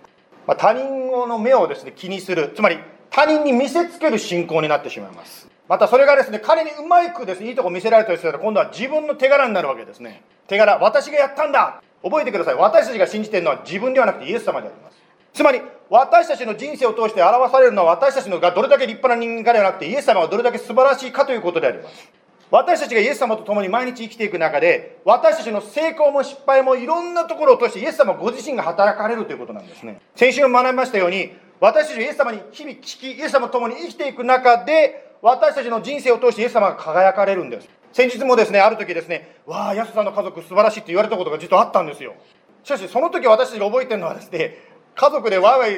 [0.46, 2.52] まあ、他人の目をですね気にする。
[2.54, 2.78] つまり
[3.10, 5.48] 他人に見せつける信仰になってしまいます。
[5.68, 10.22] またそれがですね彼にうまくですねいいとこ見せられたりすると今度は自分の手柄になるわけですね。
[10.46, 11.82] 手柄私がやったんだ。
[12.02, 12.54] 覚えてください。
[12.54, 14.96] 私たちが信じているのは自分ではなくてイエス様であります。
[15.32, 22.10] つまり私たちの人生を通して表されるのは私たちのがどれだけ立派な人間かではなくてイエス様がどれだけ素晴らしいかということであります。
[22.50, 30.00] 私たちがイエス様と共に毎日生きていく中で私たちの成功も失敗もいろんなところを通してイエス様ご自身が働かれるということなんですね。
[30.14, 37.68] 先週も学びましたように私たちイエス様に日々聞きイエス様と共に生きていく中で私たちの人生を通してイエス様が輝かれるんです。
[37.92, 42.14] 先日もですねある時ですねわあ安さんの家族素晴らしいって言われたことが実はあったんですよ。
[42.62, 45.76] しかしその時私たちが覚えてるのはですね家族でわーわい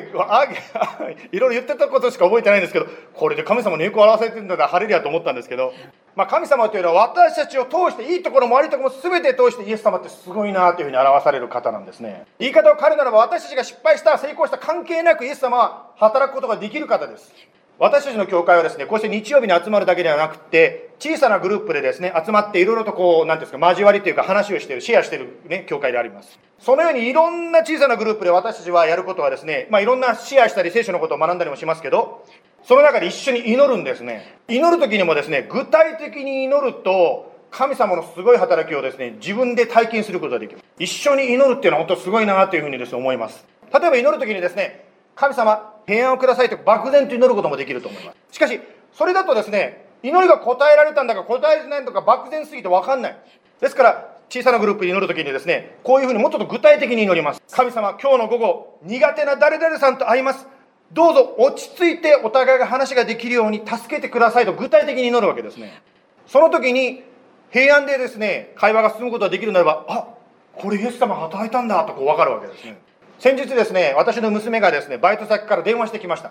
[1.33, 5.72] いろいろ言ってたことしか覚えてないんですけどこれで神様の栄光を表されてるんだから晴れりゃと思ったんですけど、
[6.14, 12.26] まあ、神様というのは私たちを通していいところも悪いところも全て通してイエス様ってすごいなというふうに表される方なんですね。
[12.38, 17.35] 言い方を変えるならば私たちが失敗した成功した関係なくイエス様は働くことができる方です。
[17.80, 26.40] 私たちの教会はですね、こうして日曜日に集まるだけではなくて、小さなグループでですね、集まっていろいろとこう、なんですか、交わりというか話をしている、シェアしているね、教会であります。
[26.58, 32.24] そのようにいろんな小さなグループで私たちはやることはですね、まあいろんなシェアしたり聖書のことを学んだりもしますけど、
[32.64, 34.40] その中で一緒に祈るんですね。
[34.48, 40.60] 祈る時にもですね、具体的に祈ると、神様のすごい働きをですね、自分で体験することができる。
[40.80, 43.46] 一緒に祈るっていうのは本当すごいなというふうにですね、思います。
[43.72, 48.16] 例えば祈る時にですね、神様、平安をくださいと漠然と祈ることもできると思います。
[48.31, 48.61] しかし、
[48.92, 53.18] それだとですね、祈りが答えられたんだか答えられないんだか漠然すぎて分かんない。
[53.59, 57.42] ですから、小さなグループに祈るときにですね、こういうふうにもうちょっと具体的に祈ります。
[57.51, 60.46] 神様、今日の午後、苦手な誰々さんと会います。
[60.92, 65.83] どうぞ落ち着いてお互いが話ができるように助けてくださいと具体的に祈るわけですね。
[66.27, 67.03] その時に
[67.51, 70.09] 平安でですね、会話が進むことができるならば、あ
[70.55, 72.79] これイエス様働いたんだとこう分かるわけですね。
[73.18, 76.31] 先日ですね、私の娘がですね、バイト先から電話してきました。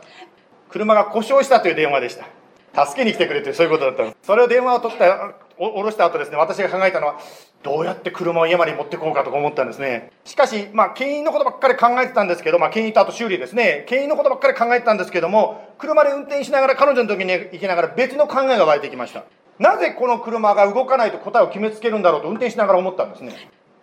[0.69, 2.85] 車が故障したという電話でした。
[2.85, 4.17] 助けに来てくれってそういうことだったんです。
[4.23, 7.19] それを電話を取ったお下ろした後ですね、私が考えたのは、
[7.61, 10.11] どうやって車を家まで持ってこうかとか思ったんですね。
[10.23, 13.83] しかし、まあ、牽引のことばっかり考えてたんですけど、まあ、牽引とあと修理ですね。
[13.89, 19.25] 牽引のことばっかり考えてたんですけども、車で運転しながら彼女の時に行きながら別の考えが湧いてきました。
[19.59, 23.33] なぜこの車が動かないと答えを決めつけるんだろうと運転しながら思ったんですね。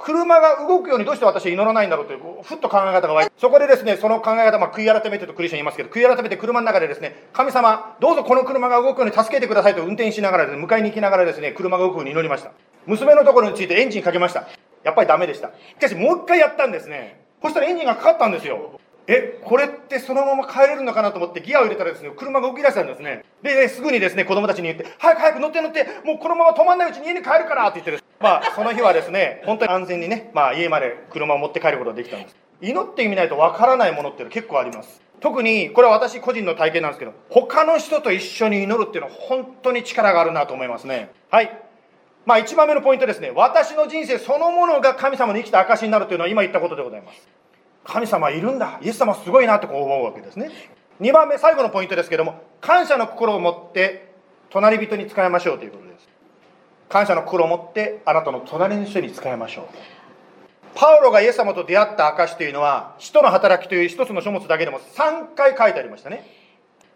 [0.04, 12.52] 車が動くようにどうして私は祈らないんだろうという、ふっと考え方が湧いて、そこでですね、その考え方、まあ、悔い改めてとクリスチャン言いますけど、悔い改めて車の中でですね、神様、どうぞこの車が動くように助けてくださいと運転しながらですね、迎えに行きながらですね、車が動くように祈りました。
[12.86, 14.46] 娘のところについてエンジンかけました。
[14.82, 15.48] やっぱりダメでした。
[15.48, 17.24] しかしもう一回やったんですね。
[17.42, 18.78] そしたらエンジンがかかったんですよ。
[19.06, 23.24] え、これってそのまま帰れるのかなと思ってギアを入れたらですね、車が動き出したんですね。
[23.42, 28.02] で、すぐにですね、子供たちに言って、早く早く乗って乗って、もうこのまま止まんないうちに家に帰るからって言ってる。
[28.20, 32.36] まあ、その日はですね、本当に安全にね、まあ家まで車を持って帰ることができたんです。
[32.62, 35.02] 祈ってみないとわからないものっていうの結構あります。
[35.20, 41.10] 特に、これは私個人の体験なんですけど、他の人と一緒に祈るっていうのは本当に力があるなと思いますね。
[41.30, 41.50] はい。
[42.24, 43.30] まあ一番目のポイントですね。
[43.34, 47.28] 私の人生そのものが神様の生きた証になるというのは今言ったことでございます。
[47.84, 48.78] 神様いるんだ。
[48.82, 50.50] イエス様すごいなってこう思うわけですね。
[51.00, 54.14] 2番目最後のポイントですけども感謝の心を持って
[54.50, 56.08] 隣人に使いましょうということです。
[56.88, 59.64] 感謝の心を持ってあなたの隣の人に使いましょう。
[60.74, 66.24] パウロがイエス様と出会った証というのは使徒の働きという一つの書物だけでも3回書いてありましたね。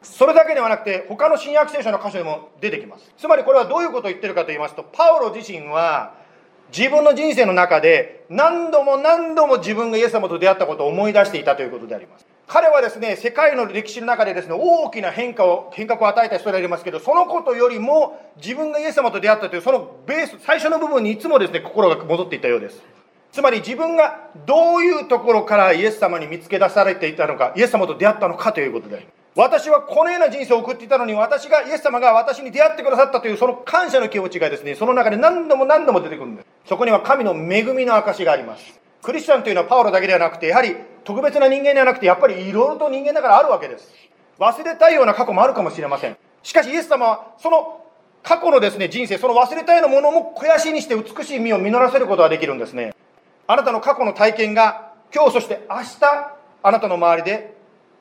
[0.02, 3.12] それだけではなくて他の新約聖書の箇所でも出てきます。
[3.18, 6.14] つまりこれはどういうことを言ってるかと言いますとパウロ自身は
[6.76, 12.26] 自分の人生の中で何度も何度も自分がイエス様と出会ったことを思い出していたということであります。
[12.46, 22.82] 彼はですね、世界の歴史の中でですね、大きな変化を、変革を与えた人でありますけど、そのことよりも自分がイエス様と出会ったというそのベース、最初の部分にいつもですね、心が戻っていたようです。
[23.32, 29.06] つまり自分がどういうところからイエス様に見つけ出されていたのか、イエス様と出会ったのかということで。
[29.36, 36.46] 私はこのような人生を送っていたのに、私が、イエス様が私に出会ってくださったという、その感謝の気持ちがですね、その中で何度も何度も出てくるんです。
[36.68, 38.78] そこには神の恵みの証があります。
[39.02, 43.90] クリスチャンというのはパウロだけではなくて、やはり特別な人間ではなくて、やっぱりいろいろと人間だからあるわけです。
[44.38, 46.16] 忘れたいような過去もあるかもしれません。
[46.42, 47.80] しかし、イエス様は、その
[48.22, 52.94] 過去のですね、人生、その忘れたいようなものも肥やしにして美しい実を実らせることができるんですね。
[53.46, 57.54] あなたの過去の体験が、今日そして明日、あなたの周りで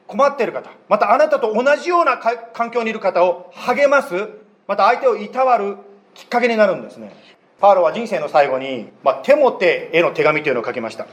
[0.07, 4.27] 困っている方、またあなたと同じような環境にいる方を励ます、
[4.67, 5.77] また相手をいたわる
[6.13, 7.15] きっかけになるんですね。
[7.59, 11.07] パウロは人生の最後に、まあ、テモテへの手紙というのを書きました。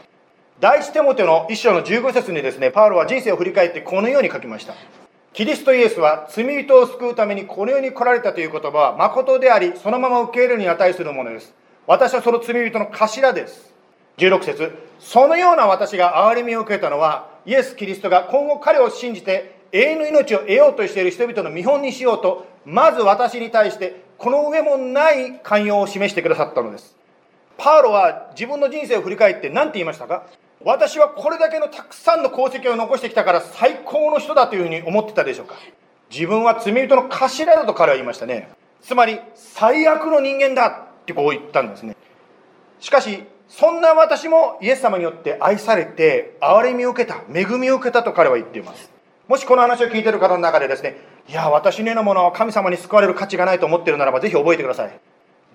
[0.60, 4.74] 第一テモテの一章の15節にですね、パウロは人生を振り返ってこのように書きました。
[5.32, 11.54] キリストイエスは罪人を救うためにこの世に来られたという言葉は誠であり、そのまま受け入れるに値するものです。
[11.86, 13.74] 私はその罪人の頭です。
[14.18, 26.96] 16節そのような私が憐れみを受けたのはイエス・キリストが今後彼を信じて永遠の命を得ようとしている人々の見本にしようとまず私に対してこの上もない寛容を示してくださったのです。
[27.56, 30.26] パウロは自分の人生を振り返って何て言いましたか？
[30.64, 35.54] 私はこれだけのたくさんの功績を残してきたから最高の人だというふうに思ってたでしょうか？
[36.10, 38.48] 自分は罪人の頭だと彼は言いましたね。
[38.80, 41.96] つまり最悪の人間だってこう言ったんですね。
[42.80, 48.90] しかしそんな私もイエス様によって愛されて憐れみを受けた恵みを受けたと彼は言っています。
[49.28, 50.96] もしこの話を聞いている方の中でですね
[51.28, 55.00] いや私のようなものは神様に救われる価値がないと思ってるならばぜひ覚えてください。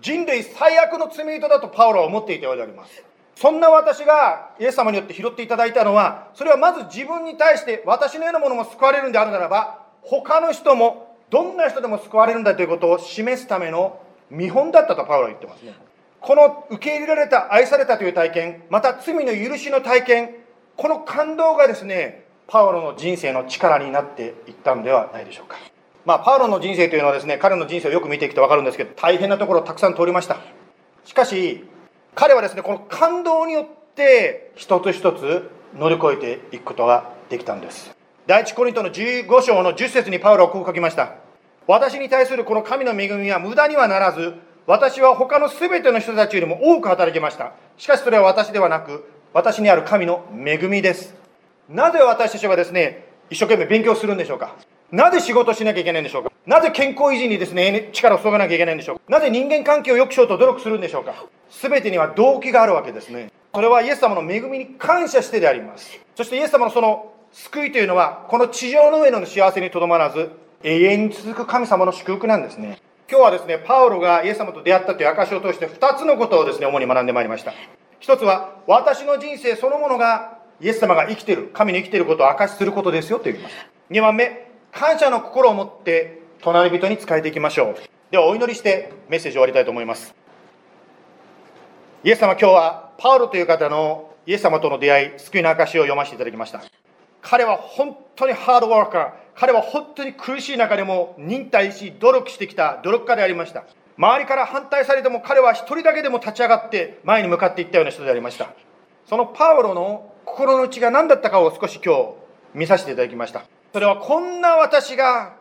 [0.02, 3.04] 人類最悪の罪人だとパウロは思っていたようであります。
[3.36, 15.74] そんな私がイエス様によって拾っていただいたのはそれはまず自分に対して私のようなものも救われるんであるならば他の人もどんな人でも救われるんだということを示すための見本だったとパウロは言ってますね。
[16.20, 20.36] この受け入れられた愛されたという体験また罪の許しの体験
[20.76, 25.58] この感動がですねパウロの人生の力になっていったのではないでしょうか。
[26.06, 30.38] まあパウロの人生というのはですね彼の人生をよく見ていくと分かるんですけど大変なところをたくさん通りました。
[31.06, 31.64] しかし
[32.16, 37.95] 彼はですねこの感動によって一つ一つ乗り越えていくことができたんです。
[38.26, 41.16] 第一コリントの15章の10節にパウロはこう書きました。
[41.68, 44.34] 私に対するこの神の恵みは無駄にはならず
[44.66, 47.54] 私は他の全ての人たちよりも多く働きました。
[47.78, 51.19] しかしそれは私ではなく私にある神の恵みです。
[51.70, 54.56] なぜ私たちはですね一生懸命勉強するんでしょうか？
[54.92, 56.32] なぜ仕事しなきゃいけないんでしょうか？
[56.48, 59.04] なぜ健康維持にですね力を注がなきゃいけないんでしょうか？
[59.08, 61.14] なぜ人間関係を良くしようと努力するんでしょうか？
[61.62, 63.32] 全てには動機があるわけですね。
[63.54, 66.00] それはイエス様の恵みに感謝してであります。
[66.16, 70.32] そしてイエス様のその救いというのはこの地上の上の幸せにとどまらず
[70.64, 72.82] 永遠に続く神様の祝福なんですね。
[73.08, 77.54] 今日はですねパウロがイエス様と出会ったという証を通して2つのことをですね主に学んでまいりました。
[78.00, 83.55] 一つは私の人生そのものがイエス様が生きている神に生きていることを証しすることですよと言います。
[83.89, 87.76] 2番目感謝の心を持って隣人に仕えていきましょう。
[88.12, 90.14] ではお祈りしてメッセージを終わりたいと思います。
[92.03, 96.62] イエス様今日はパウロという方のイエス様との出会い救いの証を読ませていただきました。
[97.22, 103.64] 彼は本当にハードワーカー彼は本当に苦しい中でも忍耐し努力してきた努力家でありました。
[103.97, 108.53] 周りから反対されても彼は一人だけでも立ち上がって前に向かっていったような人でありました。
[109.05, 112.14] そのパウロの心の内が何だったかを少し今日
[112.54, 113.44] 見させていただきました。
[113.74, 115.36] それはこんな私が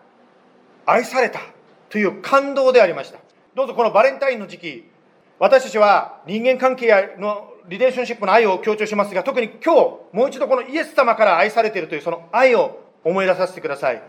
[0.86, 1.40] 愛された
[1.88, 3.18] という感動でありました。
[3.54, 4.90] どうぞこのバレンタインの時期
[5.38, 9.80] 私たちは人間関係のリレーションシップの愛を強調しますが特に今日
[10.12, 14.02] もう一度このイエス様から愛されているというその愛を思い出させてください。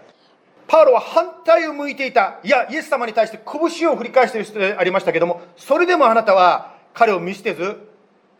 [0.68, 2.40] パウロは反対を向いていた。
[2.44, 7.89] いやイエス様に対して拳を振り返している人でありましたけどもそれでもあなたは彼を見捨てず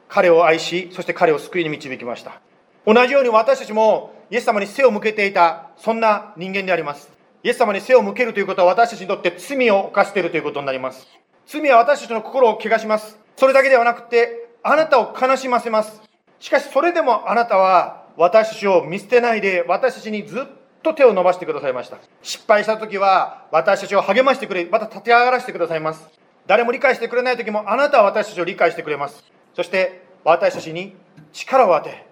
[0.10, 2.42] 彼を愛しそして彼を救いに導きました。
[2.86, 7.10] 同じように私たちもイエス様に背を向けていたそんな人間であります。
[7.44, 11.08] イエス様に背を向けるということは私たちにとって罪を犯しているということになります。
[11.48, 13.18] 罪は私たちの心を汚します。
[13.38, 16.02] それだけではなくてあなたを悲しませます。
[16.40, 20.44] しかしそれでもあなたは私たちを見捨てないで私たちにずっ
[20.82, 21.98] と手を伸ばしてくださいました。
[22.22, 26.08] 失敗した時は私たちを励ましてくれまた立て上がらせてくださいます。
[26.48, 29.24] 誰も理解してくれない時もあなたは私たちを理解してくれます。
[29.60, 30.96] そして私たちに
[31.34, 32.06] 力を与え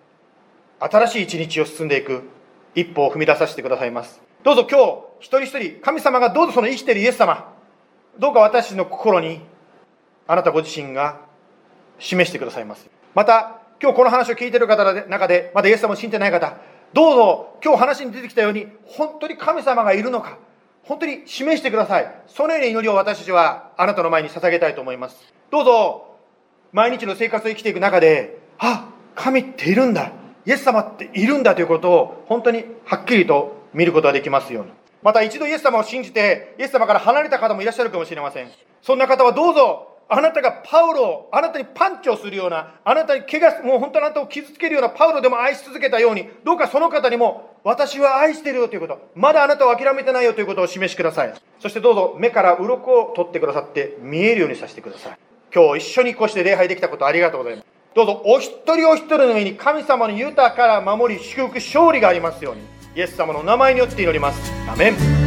[0.82, 2.24] 新しい一日を進んでいく
[2.76, 4.22] 一歩を踏み出させてくださいます。
[4.44, 7.54] どうぞ今日一人一人神様がどうぞその生きているイエス様
[8.20, 9.40] どうか私たちの心に
[10.28, 11.22] あなたご自身が
[12.00, 12.90] 示してくださいます。
[13.16, 16.58] また今日この話を聞いている方の中でまだイエス様を信じてない方
[16.92, 20.38] どうぞ今日話に出てきたように本当に神様がいるのか
[20.84, 22.14] 本当に示してください。
[22.28, 25.34] そのような祈りを私たちはあなたの前に捧げたいと思います。
[25.50, 26.17] どうぞ
[26.72, 30.12] 毎日の生活を生きていく中であ神っているんだ。
[30.46, 34.72] イエス様っているんだということを本当にはっきりと見ることができますように。
[35.04, 38.50] また一度イエス様を信じてイエス様から離れた方もいらっしゃるかもしれません。
[38.82, 51.34] そんな方はどうぞあなたがパウロをあなたにパンチをするようなあなたに怪我もう本当にあなたを傷つけるようなパウロでも愛し続けたようにどうかその方にも私は愛してるよということまだあなたを諦めてないよということを示しください。
[51.60, 55.27] そしてどうぞ目から鱗を取ってくださって見えるようにさせてください。
[55.54, 57.66] 今日一緒にこうして礼拝できたことありがとうございます。
[57.96, 62.62] どうぞお一人お一人の上に神様の豊から守り祝福勝利がありますように。
[62.96, 64.52] イエス様の名前によって祈ります。
[64.70, 65.27] アメン。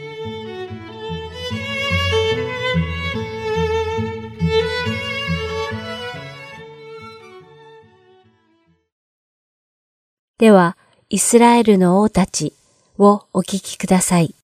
[10.39, 10.77] では、
[11.09, 12.53] イスラエルの王たち
[12.99, 14.36] をお聞きください。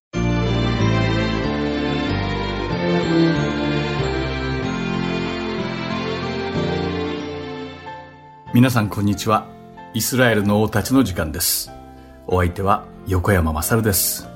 [8.53, 9.47] 皆さんこんにちは。
[9.95, 11.71] イスラエルの王たちの時間です。
[12.27, 14.27] お相手は横山勝です。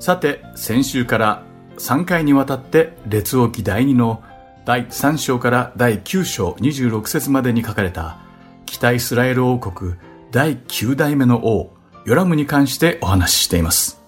[0.00, 1.42] さて、先週から
[1.76, 4.22] 3回にわたって列王記第2の
[4.64, 8.16] 第3章から第9章26節までに書かれた
[8.64, 9.96] 北イスラエル王国
[10.30, 11.76] 第9代目の王
[12.06, 14.00] ヨラムに関してお話ししています。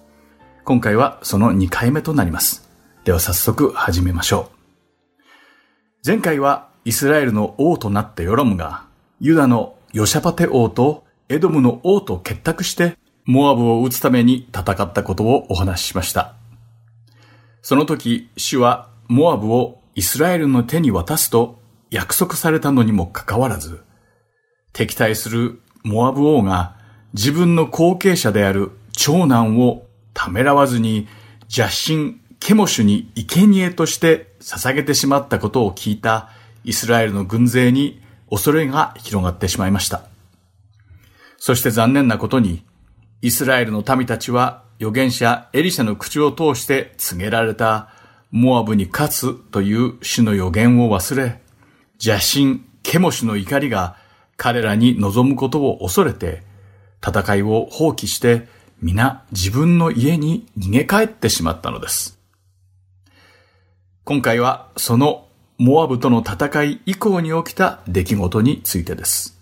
[0.65, 2.71] 今回はその2回目となります。
[3.05, 5.21] では早速始めましょう。
[6.07, 8.86] 前回はイスラエルの王となったヨラムが
[9.19, 16.35] ユダのヨシャパテ王とエドムの王と結託してモアブを撃つために戦ったことをお話ししました。
[17.63, 21.59] その時、主はモアブをイスラエルの手に渡すと
[21.91, 23.83] 約束されたのにもかかわらず、
[24.73, 26.77] 敵対するモアブ王が
[27.15, 31.09] 自分の後継者である長男をためらわずに
[31.45, 36.29] 邪神ケモシュに生贄として捧げてしまったことを聞いた
[36.65, 40.03] イスラエルの軍勢に恐れが広がってしまいました。
[41.39, 42.65] そして残念なことに、
[43.23, 47.91] イスラエルの民たちは預言者エリシャの口を通して告げられた
[48.31, 51.41] モアブに勝つという主の予言を忘れ、
[52.03, 53.97] 邪神ケモシの怒りが
[54.37, 56.43] 彼らに望むことを恐れて、
[57.07, 58.49] 戦いを放棄して
[58.83, 62.19] 皆自分の家に逃げ帰ってしまったのです。
[64.05, 65.26] 今回はその
[65.59, 69.39] モアブとの戦い以降に起きた出来事についてです。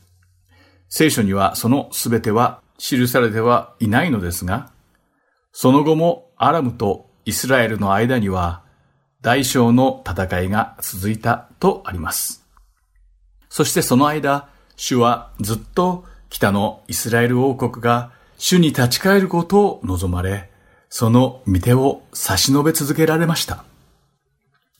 [0.88, 4.70] 聖書にはそのすべては記されてはいないのですが、
[5.52, 8.62] その後もアラムとイスラエルの間には
[9.22, 12.46] 大小の戦いが続いたとあります。
[13.48, 20.50] そしてその間、主はずっと北のイスラエル王国が主に立ち返ることを望まれ、
[20.90, 23.64] その御手を差し伸べ続けられました。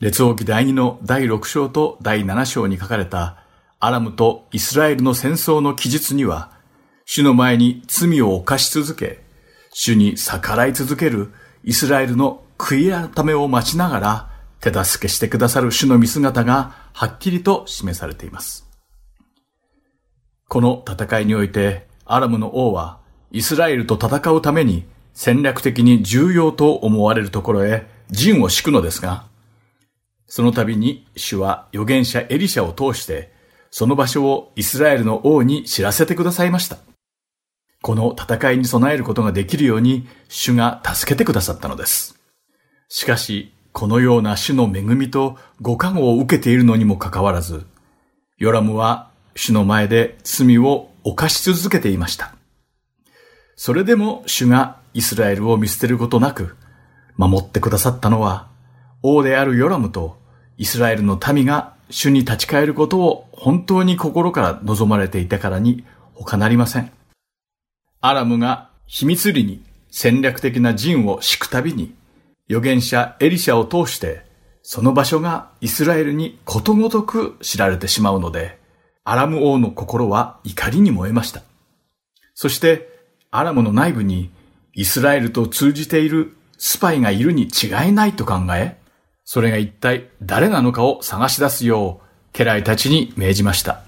[0.01, 3.45] 列王記第2の第6章と第7章に書かれた
[3.78, 6.51] アラムとイスラエルの戦争の記述には、
[7.05, 9.22] 主の前に罪を犯し続け、
[9.72, 11.32] 主に逆らい続ける
[11.62, 14.30] イスラエルの悔い改めを待ちながら
[14.61, 18.66] 手助けしてくださる主の見姿がはっきりと示されています。
[20.49, 22.99] この戦いにおいてアラムの王は
[23.30, 29.26] イスラエルと戦うために戦略的に重要と思われるところへ陣を敷くのですが、
[30.27, 33.33] その度に主は預言者エリシャを通して、
[33.70, 36.79] その場所をイスラエルの王に知らせてくださいました。
[37.83, 42.18] この戦いに備えることができるように主が助けてくださったのです。
[42.89, 47.66] しかし、このような主の恵みとご加護を受けているのにもかかわらず、
[48.39, 52.35] ヨラムは主の前で罪を犯し続けていました。
[53.57, 56.57] それでも主がイスラエルを見捨てることなく、
[57.16, 58.49] 守ってくださったのは、
[59.07, 60.16] 王であるヨラムと
[60.57, 65.84] イスラエルの民が主に立ち返ることを本当に心から望まれていたからに
[66.14, 66.90] 他なりません。
[68.00, 71.94] アラムが秘密裏に戦略的な陣を敷くたびに
[72.48, 74.22] 預言者エリシャを通して
[74.62, 78.59] その場所がイスラエルにことごとく知られてしまうので
[79.05, 81.42] アラム王の心は怒りに燃えました。
[82.32, 82.88] そして
[83.30, 84.30] アラムの内部に
[84.72, 88.78] イスラエルと通じているスパイがいるに違いないと考え、
[89.25, 93.83] それが一体誰なのかを探し出すよう、家来たちに命じました。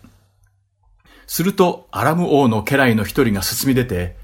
[1.27, 4.17] すると、アラム王の家来の一人が進み出て、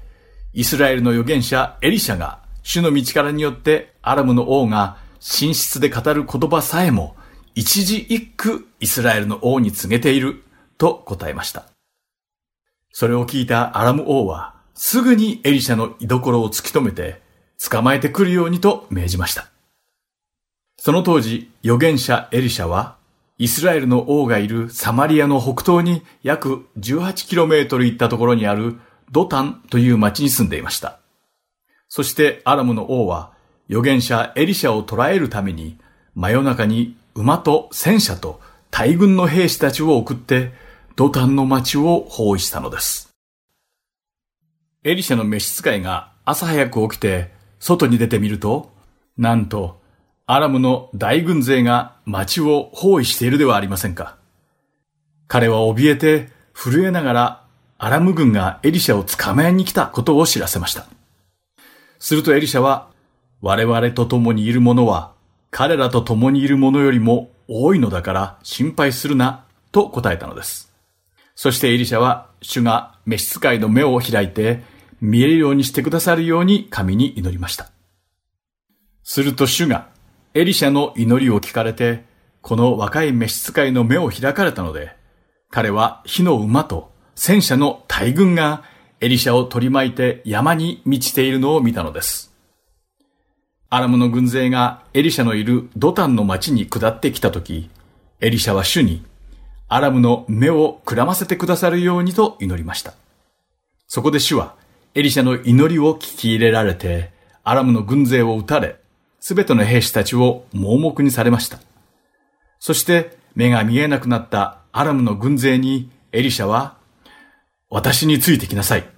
[0.53, 7.15] イスラエルの預言者エリシャが、主の道からによってアラムの王が寝室で語る言葉さえも、
[7.55, 10.43] 一字一句イスラエルの王に告げている、
[10.77, 11.65] と答えました。
[12.91, 17.21] それを聞いたアラム王は、すぐにエリシャの居所を突き止めて、
[17.69, 19.52] 捕まえてくるようにと命じました。
[20.77, 22.97] その当時、預言者エリシャは、
[23.37, 28.79] イスラエルの王がいるサマリアの北東に約 18km 行ったところにある
[29.11, 30.99] ドタンという町に住んでいました。
[31.89, 33.33] そしてアラムの王は
[33.69, 35.77] 預言者エリシャを捕らえるために
[36.15, 40.53] 真夜中に馬と戦車と大軍の兵士たちを送って
[40.95, 43.13] ドタンの町を包囲したのです。
[44.83, 48.71] エリシャの召使いが朝早く起きて外に出てみると、
[49.17, 49.82] なんと
[50.33, 54.17] アラムの大軍勢が町を包囲しているではありませんか。
[55.27, 57.43] 彼は怯えて震えながら
[57.77, 60.87] アラム軍がエリシャを捕まえに来たことを知らせました。
[61.99, 62.89] するとエリシャは、
[63.41, 65.13] 我々と共にいる者は
[65.51, 70.71] 彼らと共にいる者よりも多いのだから心配するな、と答えたのです。
[71.35, 74.63] そしてエリシャは主が召使いの目を開いて
[74.99, 77.69] 見えるようにしてくださるように神に祈りました。
[79.03, 79.92] すると主が
[80.35, 82.05] エリシャの祈りを聞かれて、
[82.41, 84.95] この若い召使いの目を開かれたので、
[85.51, 88.63] 彼は火の馬と戦車の大軍が
[88.99, 92.33] エリシャを取り巻いて山に満ちているのを見たのです。
[93.69, 97.69] アラムの軍勢がエリシャのいるドタンの町に下ってきたとき、
[98.19, 99.05] エリシャは主に、
[99.67, 102.95] アラムの目をくらませてくださるようにと祈りました。
[103.87, 104.55] そこで主は、
[104.95, 107.11] エリシャの祈りを聞き入れられて、
[107.43, 108.82] アラムの軍勢を撃たれ、
[109.25, 111.59] すべての兵士たちを盲目にされました。
[112.59, 116.75] そして、目が見えなくなったアラムの軍勢に、エリシャは、
[117.69, 118.89] 私についてきなさい。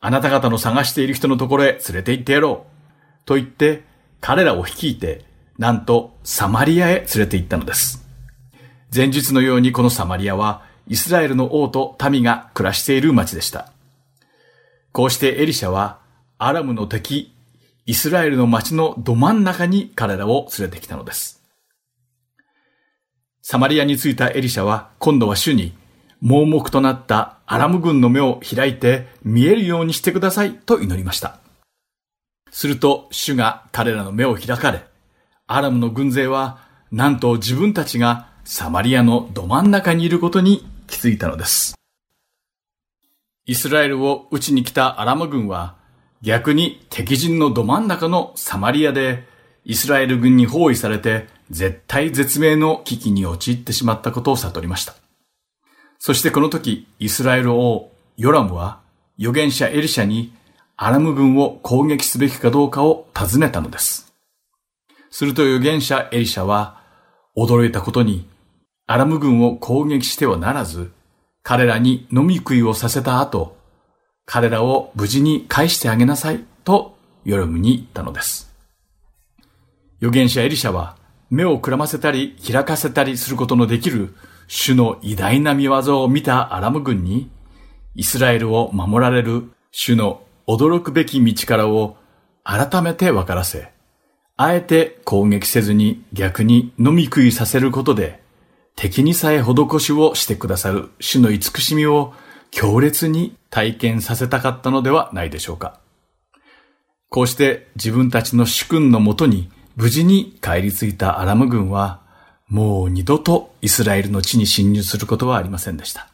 [0.00, 3.24] あなた方の探している人のところへ連れて行ってやろう。
[3.24, 3.84] と言って、
[4.20, 5.24] 彼らを率いて、
[5.56, 8.04] なんとサマリアへ連れて行ったのです。
[8.92, 13.70] 前述のようにこのサマリアは、イスラエルの王と民が暮らしている町でした。
[14.90, 16.00] こうしてエリシャは、
[16.38, 17.32] アラムの敵、
[17.84, 21.42] イスラエルの町のど真ん中に彼らを連れてきたのです。
[23.40, 25.72] サマリアに着いたエリシャは、今度は主に、
[26.20, 31.40] 盲目となったアラム軍の目を開いて見えるようにしてくださいと祈りました。
[32.52, 34.84] すると主が彼らの目を開かれ、
[35.48, 36.58] アラムの軍勢は
[36.92, 41.74] なんと自分たちがサマリアのど真ん中にいることに気づいたのです。
[43.44, 45.81] イスラエルを討ちに来たアラム軍は
[46.22, 49.24] 逆に敵陣のど真ん中のサマリアで
[49.64, 54.94] イスラエル軍に包囲されて絶対絶命の危機に陥ってしまったことを悟りました。
[55.98, 58.80] そしてこの時、イスラエル王ヨラムは
[59.18, 60.32] 預言者エリシャに
[60.76, 64.12] アラム軍を攻撃すべきかどうかを尋ねたのです。
[65.10, 66.80] すると預言者エリシャは
[67.36, 68.28] 驚いたことに
[68.86, 70.92] アラム軍を攻撃してはならず、
[71.42, 73.56] 彼らに飲み食いをさせた後、
[74.34, 78.50] 彼らを無事に返してあげなさいとヨラムに言ったのです。
[80.00, 80.96] 預言者エリシャは
[81.28, 84.14] 目をくらませたり開かせたりすることのできる
[84.46, 87.30] 主の偉大な見業を見たアラム軍に、
[87.94, 91.98] イスラエルを守られる主の驚くべき道からを
[92.42, 93.70] 改めて分からせ、
[94.38, 98.22] あえて攻撃せずに逆に飲み食いさせることで、
[98.76, 102.14] 敵にさえ施しをしてくださる主の慈しみを
[102.50, 105.78] 強烈に体験させたかったのではないでしょうか。
[107.10, 112.00] こうして自分たちの主君のもとに無事に帰り着いたアラム軍は、
[112.48, 116.08] もう二度とイスラエルの地に侵入することはありませんでした。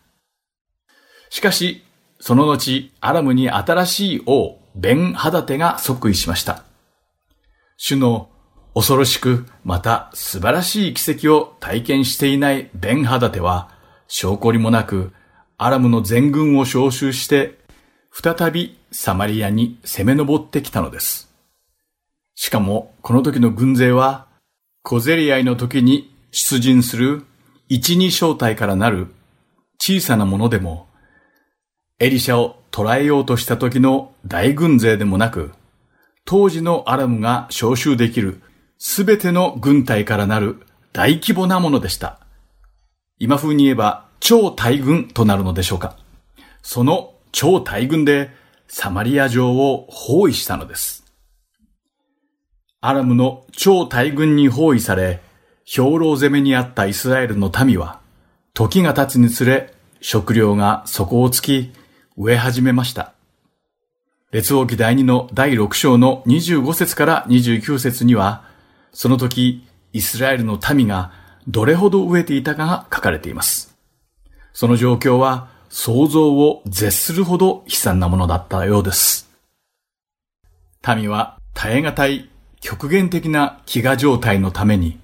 [1.31, 1.85] しかし、
[2.19, 6.65] その後、アラムに新しい王、ベン・ハダテが即位しました。
[7.77, 8.31] 主の
[8.75, 13.71] 恐ろしく、また素晴らしい奇跡を体験していないベン・ハダテは、
[14.09, 15.13] 証拠りもなく、
[15.61, 17.59] アラムの全軍を召集して、
[18.13, 21.35] 再びサマリアに攻め上ってきたのです。
[22.37, 24.29] しかも、この時の軍勢は、
[24.85, 27.25] 小競り合いの時に出陣する
[27.69, 29.09] 一二小隊からなる
[29.81, 30.87] 小さなものでも、
[31.99, 35.51] エリシャを捕らえようとした時の大軍勢でもなく、
[36.25, 38.41] 当時のアラムが召集できる
[38.79, 42.21] すべての軍隊からなる大規模なものでした。
[43.19, 45.97] 今風に言えば超大軍となるのでしょうか。
[46.63, 48.31] その超大軍で
[48.67, 51.05] サマリア城を包囲したのです。
[52.81, 55.21] アラムの超大軍に包囲され、
[55.65, 58.01] 兵糧攻めにあったイスラエルの民は、
[58.55, 61.73] 時が経つにつれ、食料が底をつき、
[62.17, 63.15] 植え始めました。
[64.31, 68.45] 列王記第2の第6章の25節から29節には、
[68.93, 71.13] その時、イスラエルの民が
[71.49, 73.68] どれほど飢えていたかが書かれています。
[74.61, 79.31] その状況は想像を絶するほど悲惨なものだったようです。
[80.97, 82.29] 民は耐え難い
[82.61, 84.99] 極限的な飢餓状態のために、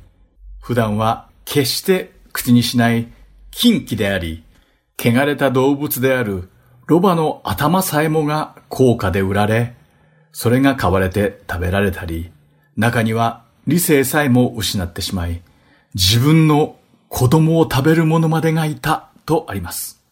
[0.61, 3.07] 普段は決して口にしない
[3.53, 4.43] 禁忌であり、
[4.99, 6.49] 汚れた動物である
[6.89, 9.77] ロバの頭さえもが高価で売られ、
[10.33, 12.33] それが買われて食べられたり、
[12.77, 15.43] 中には理性さえも失ってしまい、
[15.95, 16.75] 自分の
[17.09, 20.03] 子供を食べる者までがいたとあります。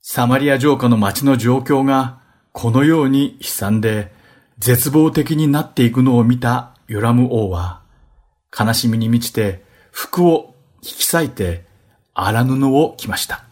[0.00, 2.20] サマリア城下の町の状況が
[2.52, 4.12] このように悲惨で
[4.58, 7.82] 絶望的になっていくのを見たヨラム王は、
[8.58, 11.64] 悲しみに満ちて服を引き裂いて
[12.14, 13.44] 荒布を着ました。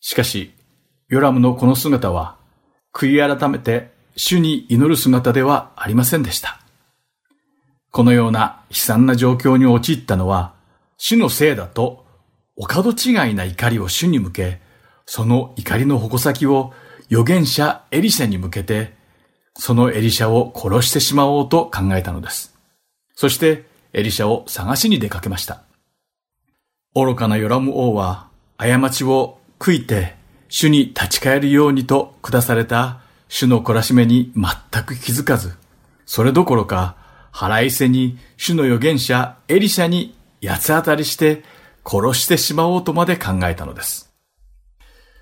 [0.00, 0.52] しかし、
[1.08, 2.36] ヨラムのこの姿は、
[2.92, 6.60] 悔い改めて主に祈る姿ではありませんでした。
[7.90, 10.54] このような悲惨な状況に陥ったのは、
[10.96, 12.03] 主のせいだと
[12.56, 14.60] お門違いな怒りを主に向け、
[15.06, 16.72] その怒りの矛先を
[17.10, 18.94] 預言者エリシャに向けて、
[19.56, 22.54] そのエリシャを殺してしまおうと考えたのです。
[23.14, 25.62] そしてエリシャを探しに出かけました。
[26.94, 30.14] 愚かなヨラム王は過ちを悔いて
[30.48, 35.54] 主に立ち返るようにと下された主の懲らしめに全く気づかず、
[36.06, 36.96] それどころか
[37.32, 41.42] 腹いせに主の預言者エリシャに八つ当たりして
[41.84, 44.12] 殺してしまおうとまで考えたのです。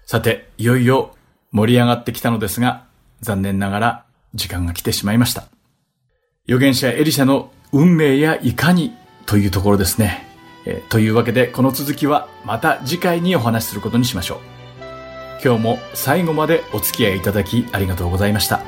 [0.07, 1.15] さて、いよいよ
[1.53, 2.85] 盛り上がってきたのですが、
[3.21, 4.05] 残念ながら
[4.35, 5.45] 時間が来てしまいました。
[6.47, 8.95] 預言者エリシャの運命やいかに
[9.27, 10.27] というところですね。
[10.67, 14.39] えというわけで、この続きはまた次回にお話しすることにしましょう。
[15.45, 18.61] 今日も最後までお付き合いいただきありがとうございました。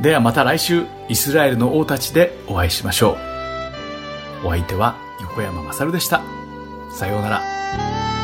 [0.00, 3.16] ではまた来週、イスラエルの王たちでお会いしましょ
[4.42, 4.46] う。
[4.46, 6.43] お相手は横山まさるでした。
[6.94, 8.23] さようなら。